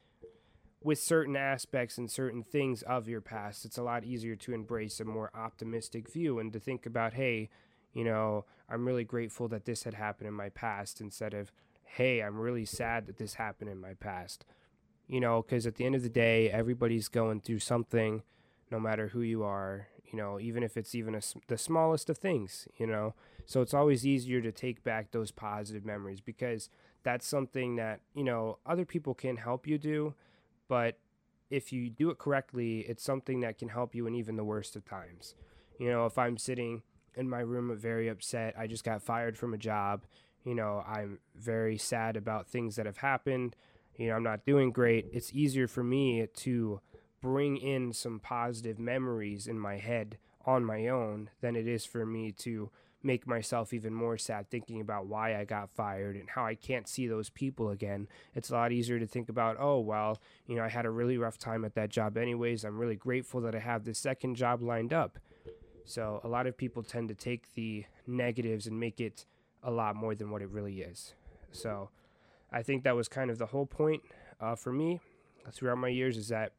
with 0.83 0.99
certain 0.99 1.36
aspects 1.36 1.97
and 1.97 2.10
certain 2.10 2.43
things 2.43 2.83
of 2.83 3.10
your 3.10 3.19
past 3.19 3.65
it's 3.65 3.79
a 3.79 3.83
lot 3.83 4.05
easier 4.05 4.36
to 4.36 4.53
embrace 4.53 4.99
a 4.99 5.05
more 5.05 5.31
optimistic 5.33 6.10
view 6.12 6.38
and 6.38 6.53
to 6.53 6.60
think 6.60 6.86
about 6.86 7.13
hey 7.13 7.49
you 7.93 8.03
know 8.03 8.45
i'm 8.69 8.86
really 8.86 9.03
grateful 9.03 9.47
that 9.47 9.65
this 9.65 9.83
had 9.83 9.95
happened 9.95 10.27
in 10.27 10.33
my 10.33 10.49
past 10.49 11.01
instead 11.01 11.33
of 11.33 11.51
hey 11.83 12.21
i'm 12.21 12.38
really 12.38 12.63
sad 12.63 13.07
that 13.07 13.17
this 13.17 13.33
happened 13.33 13.69
in 13.69 13.81
my 13.81 13.95
past 13.95 14.45
you 15.08 15.20
know, 15.20 15.41
because 15.41 15.65
at 15.65 15.76
the 15.76 15.86
end 15.86 15.96
of 15.96 16.04
the 16.04 16.10
day, 16.10 16.50
everybody's 16.52 17.08
going 17.08 17.41
through 17.41 17.60
something, 17.60 18.24
no 18.72 18.80
matter 18.80 19.10
who 19.10 19.22
you 19.22 19.43
are, 19.43 19.88
you 20.12 20.17
know, 20.17 20.39
even 20.39 20.63
if 20.63 20.78
it's 20.78 20.96
even 20.96 21.15
a, 21.15 21.22
the 21.48 21.58
smallest 21.58 22.10
of 22.10 22.17
things, 22.17 22.67
you 22.78 22.88
know. 22.88 23.13
So 23.46 23.62
it's 23.62 23.74
always 23.74 24.06
easier 24.06 24.41
to 24.41 24.52
take 24.52 24.84
back 24.84 25.12
those 25.12 25.32
positive 25.32 25.86
memories 25.86 26.22
because 26.22 26.70
that's 27.04 27.26
something 27.26 27.76
that, 27.78 28.02
you 28.13 28.24
know, 28.24 28.58
other 28.65 28.86
people 28.86 29.13
can 29.13 29.38
help 29.38 29.67
you 29.67 29.78
do, 29.78 30.13
but 30.67 30.98
if 31.50 31.72
you 31.72 31.89
do 31.89 32.10
it 32.10 32.17
correctly, 32.17 32.80
it's 32.82 33.04
something 33.04 33.39
that 33.39 33.58
can 33.58 33.70
help 33.70 33.96
you 33.96 34.06
in 34.08 34.15
even 34.15 34.36
the 34.36 34.43
worst 34.43 34.76
of 34.76 34.84
times. 34.84 35.36
You 35.80 35.89
know, 35.89 36.06
if 36.06 36.17
I'm 36.17 36.38
sitting 36.38 36.82
in 37.15 37.30
my 37.30 37.39
room 37.39 37.76
very 37.78 38.10
upset, 38.10 38.54
I 38.58 38.67
just 38.67 38.84
got 38.84 39.02
fired 39.02 39.38
from 39.38 39.54
a 39.54 39.58
job, 39.58 40.04
you 40.43 40.56
know, 40.56 40.84
I'm 40.88 41.20
very 41.36 41.78
sad 41.78 42.15
about 42.15 42.48
things 42.48 42.76
that 42.76 42.86
have 42.86 42.98
happened 42.98 43.56
you 43.97 44.07
know, 44.07 44.15
I'm 44.15 44.23
not 44.23 44.45
doing 44.45 44.71
great, 44.71 45.07
it's 45.12 45.33
easier 45.33 45.67
for 45.67 45.83
me 45.83 46.27
to 46.36 46.81
bring 47.21 47.57
in 47.57 47.93
some 47.93 48.19
positive 48.19 48.79
memories 48.79 49.47
in 49.47 49.60
my 49.60 49.77
head 49.77 50.17
on 50.45 50.63
my 50.63 50.88
own 50.88 51.29
than 51.41 51.55
it 51.55 51.67
is 51.67 51.86
for 51.86 52.05
me 52.05 52.31
to 52.31 52.69
make 53.03 53.27
myself 53.27 53.73
even 53.73 53.93
more 53.93 54.17
sad 54.17 54.49
thinking 54.49 54.81
about 54.81 55.07
why 55.07 55.39
I 55.39 55.45
got 55.45 55.69
fired 55.69 56.15
and 56.15 56.29
how 56.29 56.45
I 56.45 56.55
can't 56.55 56.88
see 56.88 57.07
those 57.07 57.29
people 57.29 57.69
again. 57.69 58.07
It's 58.36 58.49
a 58.49 58.53
lot 58.53 58.71
easier 58.71 58.99
to 58.99 59.05
think 59.05 59.29
about, 59.29 59.57
oh, 59.60 59.79
well, 59.79 60.19
you 60.47 60.55
know, 60.55 60.63
I 60.63 60.69
had 60.69 60.86
a 60.86 60.89
really 60.89 61.17
rough 61.17 61.38
time 61.38 61.63
at 61.63 61.75
that 61.75 61.89
job 61.89 62.17
anyways. 62.17 62.63
I'm 62.63 62.77
really 62.77 62.95
grateful 62.95 63.41
that 63.41 63.55
I 63.55 63.60
have 63.60 63.83
this 63.83 63.99
second 63.99 64.36
job 64.36 64.62
lined 64.62 64.93
up. 64.93 65.19
So 65.86 66.19
a 66.23 66.27
lot 66.27 66.47
of 66.47 66.57
people 66.57 66.83
tend 66.83 67.07
to 67.10 67.15
take 67.15 67.53
the 67.53 67.86
negatives 68.05 68.67
and 68.67 68.79
make 68.79 68.99
it 68.99 69.25
a 69.63 69.71
lot 69.71 69.95
more 69.95 70.15
than 70.15 70.29
what 70.29 70.41
it 70.41 70.49
really 70.49 70.81
is. 70.81 71.13
So 71.51 71.89
I 72.51 72.63
think 72.63 72.83
that 72.83 72.95
was 72.95 73.07
kind 73.07 73.29
of 73.29 73.38
the 73.38 73.47
whole 73.47 73.65
point 73.65 74.03
uh, 74.39 74.55
for 74.55 74.71
me 74.71 74.99
throughout 75.51 75.77
my 75.77 75.89
years 75.89 76.17
is 76.17 76.29
that 76.29 76.53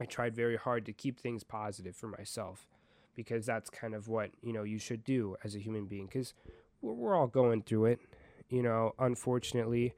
I 0.00 0.04
tried 0.04 0.34
very 0.34 0.56
hard 0.56 0.86
to 0.86 0.92
keep 0.92 1.18
things 1.18 1.44
positive 1.44 1.96
for 1.96 2.08
myself 2.08 2.66
because 3.14 3.46
that's 3.46 3.70
kind 3.70 3.94
of 3.94 4.08
what 4.08 4.30
you 4.42 4.52
know 4.52 4.64
you 4.64 4.78
should 4.78 5.04
do 5.04 5.36
as 5.44 5.54
a 5.54 5.58
human 5.60 5.86
being 5.86 6.06
because 6.06 6.34
we're, 6.82 6.94
we're 6.94 7.16
all 7.16 7.26
going 7.26 7.62
through 7.62 7.86
it 7.86 8.00
you 8.48 8.62
know 8.62 8.94
unfortunately 8.98 9.94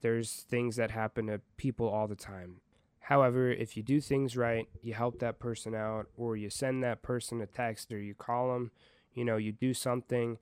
there's 0.00 0.44
things 0.48 0.76
that 0.76 0.90
happen 0.90 1.28
to 1.28 1.40
people 1.56 1.88
all 1.88 2.06
the 2.06 2.14
time. 2.14 2.56
However 3.00 3.50
if 3.50 3.76
you 3.76 3.82
do 3.82 4.00
things 4.00 4.36
right 4.36 4.66
you 4.82 4.94
help 4.94 5.18
that 5.18 5.38
person 5.38 5.74
out 5.74 6.06
or 6.16 6.36
you 6.36 6.48
send 6.48 6.82
that 6.82 7.02
person 7.02 7.40
a 7.40 7.46
text 7.46 7.92
or 7.92 8.00
you 8.00 8.14
call 8.14 8.52
them 8.52 8.70
you 9.12 9.24
know 9.24 9.36
you 9.36 9.52
do 9.52 9.74
something 9.74 10.38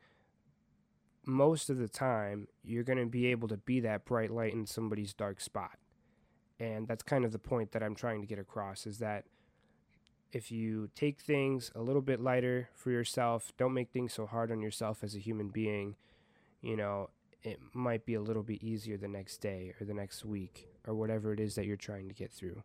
most 1.25 1.71
of 1.71 1.79
the 1.79 1.89
time 1.89 2.49
you're 2.65 2.83
going 2.83 2.99
to 2.99 3.07
be 3.07 3.27
able 3.27 3.49
to 3.49 3.57
be 3.57 3.81
that 3.81 4.05
bright 4.05 4.31
light 4.31 4.53
in 4.53 4.67
somebody's 4.67 5.15
dark 5.15 5.41
spot. 5.41 5.79
And 6.59 6.87
that's 6.87 7.03
kind 7.03 7.25
of 7.25 7.33
the 7.33 7.39
point 7.39 7.73
that 7.73 7.83
I'm 7.83 7.95
trying 7.95 8.21
to 8.21 8.27
get 8.27 8.39
across 8.39 8.87
is 8.87 8.99
that 8.99 9.25
if 10.33 10.51
you 10.51 10.89
take 10.95 11.21
things 11.21 11.71
a 11.75 11.83
little 11.83 12.03
bit 12.03 12.21
lighter 12.21 12.69
for 12.75 12.91
yourself, 12.91 13.53
don't 13.59 13.75
make 13.75 13.91
things 13.91 14.15
so 14.15 14.27
hard 14.27 14.51
on 14.51 14.61
yourself 14.61 15.05
as 15.05 15.15
a 15.15 15.19
human 15.19 15.49
being, 15.49 15.97
you 16.63 16.77
know, 16.77 17.11
it 17.43 17.59
might 17.75 18.07
be 18.07 18.15
a 18.15 18.21
little 18.21 18.43
bit 18.43 18.63
easier 18.63 18.97
the 18.97 19.09
next 19.09 19.39
day 19.39 19.75
or 19.81 19.85
the 19.85 19.95
next 19.95 20.25
week 20.25 20.69
or 20.87 20.95
whatever 20.95 21.33
it 21.33 21.41
is 21.41 21.55
that 21.57 21.67
you're 21.67 21.77
trying 21.77 22.09
to 22.09 22.15
get 22.15 22.33
through. 22.33 22.63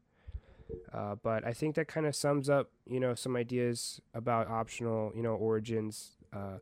Uh, 0.93 1.15
but 1.21 1.45
I 1.45 1.53
think 1.53 1.75
that 1.75 1.87
kind 1.87 2.05
of 2.05 2.15
sums 2.15 2.49
up, 2.49 2.69
you 2.85 2.99
know, 2.99 3.15
some 3.15 3.35
ideas 3.35 4.01
about 4.13 4.49
optional, 4.49 5.11
you 5.15 5.23
know, 5.23 5.33
origins. 5.33 6.11
Uh, 6.33 6.57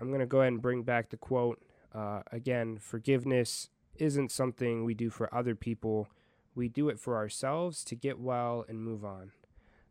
I'm 0.00 0.08
going 0.08 0.20
to 0.20 0.26
go 0.26 0.40
ahead 0.40 0.52
and 0.52 0.62
bring 0.62 0.82
back 0.82 1.10
the 1.10 1.16
quote. 1.16 1.62
Uh, 1.94 2.22
again, 2.32 2.78
forgiveness 2.78 3.70
isn't 3.96 4.30
something 4.30 4.84
we 4.84 4.94
do 4.94 5.10
for 5.10 5.34
other 5.34 5.54
people, 5.54 6.08
we 6.54 6.68
do 6.68 6.88
it 6.88 6.98
for 6.98 7.16
ourselves 7.16 7.84
to 7.84 7.94
get 7.94 8.18
well 8.18 8.64
and 8.68 8.82
move 8.82 9.04
on. 9.04 9.32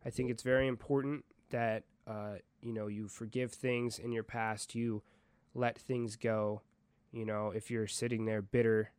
I 0.04 0.10
think 0.10 0.30
it's 0.30 0.42
very 0.42 0.66
important 0.66 1.24
that 1.50 1.84
uh, 2.06 2.36
you 2.60 2.72
know 2.72 2.86
you 2.86 3.08
forgive 3.08 3.52
things 3.52 3.98
in 3.98 4.12
your 4.12 4.22
past, 4.22 4.74
you 4.74 5.02
let 5.54 5.78
things 5.78 6.16
go. 6.16 6.62
You 7.12 7.24
know, 7.24 7.50
if 7.50 7.70
you're 7.70 7.86
sitting 7.86 8.24
there 8.24 8.42
bitter, 8.42 8.90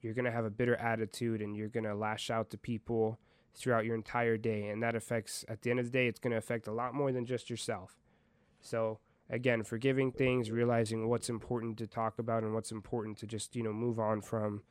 you're 0.00 0.14
to 0.24 0.32
have 0.32 0.44
a 0.44 0.50
bitter 0.50 0.76
attitude 0.76 1.40
and 1.40 1.56
you're 1.56 1.68
to 1.84 1.94
lash 1.94 2.28
out 2.30 2.50
to 2.50 2.58
people 2.58 3.18
throughout 3.54 3.84
your 3.84 3.94
entire 3.94 4.36
day. 4.36 4.68
And 4.68 4.82
that 4.82 4.94
affects, 4.94 5.44
at 5.48 5.62
the 5.62 5.70
end 5.70 5.78
of 5.78 5.86
the 5.86 5.92
day, 5.92 6.06
it's 6.06 6.18
to 6.32 6.38
affect 6.38 6.66
a 6.66 6.72
lot 6.72 6.94
more 6.94 7.12
than 7.12 7.24
just 7.24 7.48
yourself. 7.50 7.96
So, 8.60 8.98
again, 9.32 9.64
forgiving 9.64 10.12
things, 10.12 10.50
realizing 10.50 11.08
what's 11.08 11.30
important 11.30 11.78
to 11.78 11.86
talk 11.86 12.18
about 12.18 12.42
and 12.42 12.52
what's 12.52 12.70
important 12.70 13.16
to 13.16 13.26
just, 13.26 13.56
you 13.56 13.62
know, 13.62 13.72
move 13.72 13.98
on 13.98 14.20
from 14.20 14.62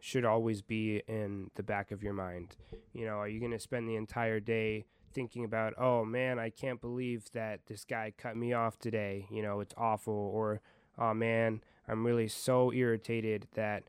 should 0.00 0.24
always 0.24 0.62
be 0.62 1.02
in 1.08 1.50
the 1.56 1.62
back 1.62 1.90
of 1.90 2.02
your 2.02 2.12
mind. 2.12 2.56
You 2.92 3.06
know, 3.06 3.14
are 3.16 3.28
you 3.28 3.40
going 3.40 3.52
to 3.52 3.58
spend 3.58 3.88
the 3.88 3.96
entire 3.96 4.38
day 4.38 4.84
thinking 5.12 5.44
about, 5.44 5.74
oh 5.78 6.04
man, 6.04 6.38
I 6.38 6.50
can't 6.50 6.80
believe 6.80 7.30
that 7.32 7.60
this 7.66 7.84
guy 7.84 8.12
cut 8.16 8.36
me 8.36 8.52
off 8.52 8.78
today. 8.78 9.26
You 9.30 9.42
know, 9.42 9.60
it's 9.60 9.74
awful. 9.76 10.12
Or, 10.12 10.60
oh 10.96 11.14
man, 11.14 11.60
I'm 11.88 12.06
really 12.06 12.28
so 12.28 12.72
irritated 12.72 13.48
that 13.54 13.84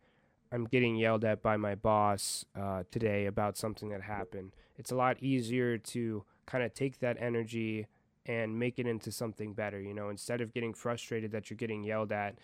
I'm 0.51 0.65
getting 0.65 0.95
yelled 0.95 1.25
at 1.25 1.43
by 1.43 1.57
my 1.57 1.75
boss 1.75 2.45
uh, 2.59 2.83
today 2.91 3.25
about 3.25 3.57
something 3.57 3.89
that 3.89 4.03
happened. 4.03 4.53
It's 4.77 4.91
a 4.91 4.95
lot 4.95 5.21
easier 5.21 5.77
to 5.77 6.23
kind 6.45 6.63
of 6.63 6.73
take 6.73 6.99
that 6.99 7.17
energy 7.19 7.87
and 8.25 8.57
make 8.57 8.79
it 8.79 8.87
into 8.87 9.11
something 9.11 9.53
better. 9.53 9.79
You 9.79 9.93
know, 9.93 10.09
instead 10.09 10.41
of 10.41 10.53
getting 10.53 10.73
frustrated 10.73 11.31
that 11.31 11.49
you're 11.49 11.57
getting 11.57 11.83
yelled 11.83 12.11
at, 12.11 12.35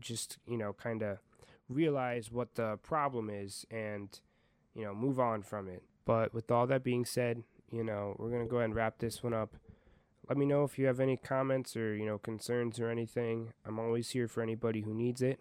just, 0.00 0.38
you 0.46 0.58
know, 0.58 0.72
kind 0.72 1.02
of 1.02 1.18
realize 1.68 2.30
what 2.30 2.54
the 2.56 2.78
problem 2.82 3.30
is 3.30 3.64
and, 3.70 4.20
you 4.74 4.84
know, 4.84 4.94
move 4.94 5.18
on 5.18 5.42
from 5.42 5.68
it. 5.68 5.82
But 6.04 6.34
with 6.34 6.50
all 6.50 6.66
that 6.66 6.82
being 6.82 7.04
said, 7.04 7.44
you 7.70 7.84
know, 7.84 8.16
we're 8.18 8.30
going 8.30 8.42
to 8.42 8.48
go 8.48 8.56
ahead 8.56 8.66
and 8.66 8.74
wrap 8.74 8.98
this 8.98 9.22
one 9.22 9.32
up. 9.32 9.56
Let 10.28 10.36
me 10.38 10.46
know 10.46 10.64
if 10.64 10.78
you 10.78 10.86
have 10.86 11.00
any 11.00 11.16
comments 11.16 11.76
or, 11.76 11.94
you 11.94 12.06
know, 12.06 12.18
concerns 12.18 12.78
or 12.78 12.88
anything. 12.90 13.52
I'm 13.64 13.78
always 13.78 14.10
here 14.10 14.28
for 14.28 14.42
anybody 14.42 14.82
who 14.82 14.94
needs 14.94 15.22
it. 15.22 15.40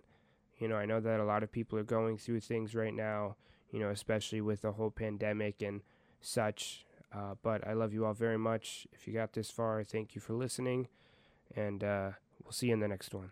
You 0.58 0.68
know, 0.68 0.76
I 0.76 0.86
know 0.86 1.00
that 1.00 1.20
a 1.20 1.26
lot 1.26 1.44
of 1.44 1.52
people 1.52 1.78
are 1.78 1.84
going 1.84 2.18
through 2.18 2.42
things 2.42 2.76
right 2.76 2.94
now, 2.94 3.36
you 3.72 3.80
know, 3.80 3.90
especially 3.90 4.42
with 4.42 4.62
the 4.62 4.74
whole 4.74 4.92
pandemic 4.92 5.62
and 5.62 5.82
such. 6.22 6.86
Uh, 7.14 7.36
but 7.42 7.68
I 7.68 7.74
love 7.74 7.94
you 7.94 8.06
all 8.06 8.14
very 8.14 8.38
much. 8.38 8.88
If 8.94 9.08
you 9.08 9.14
got 9.14 9.34
this 9.34 9.50
far, 9.50 9.84
thank 9.84 10.16
you 10.16 10.22
for 10.22 10.34
listening. 10.34 10.88
And 11.56 11.84
uh, 11.84 12.12
we'll 12.44 12.54
see 12.54 12.68
you 12.68 12.74
in 12.74 12.80
the 12.80 12.88
next 12.88 13.14
one. 13.14 13.32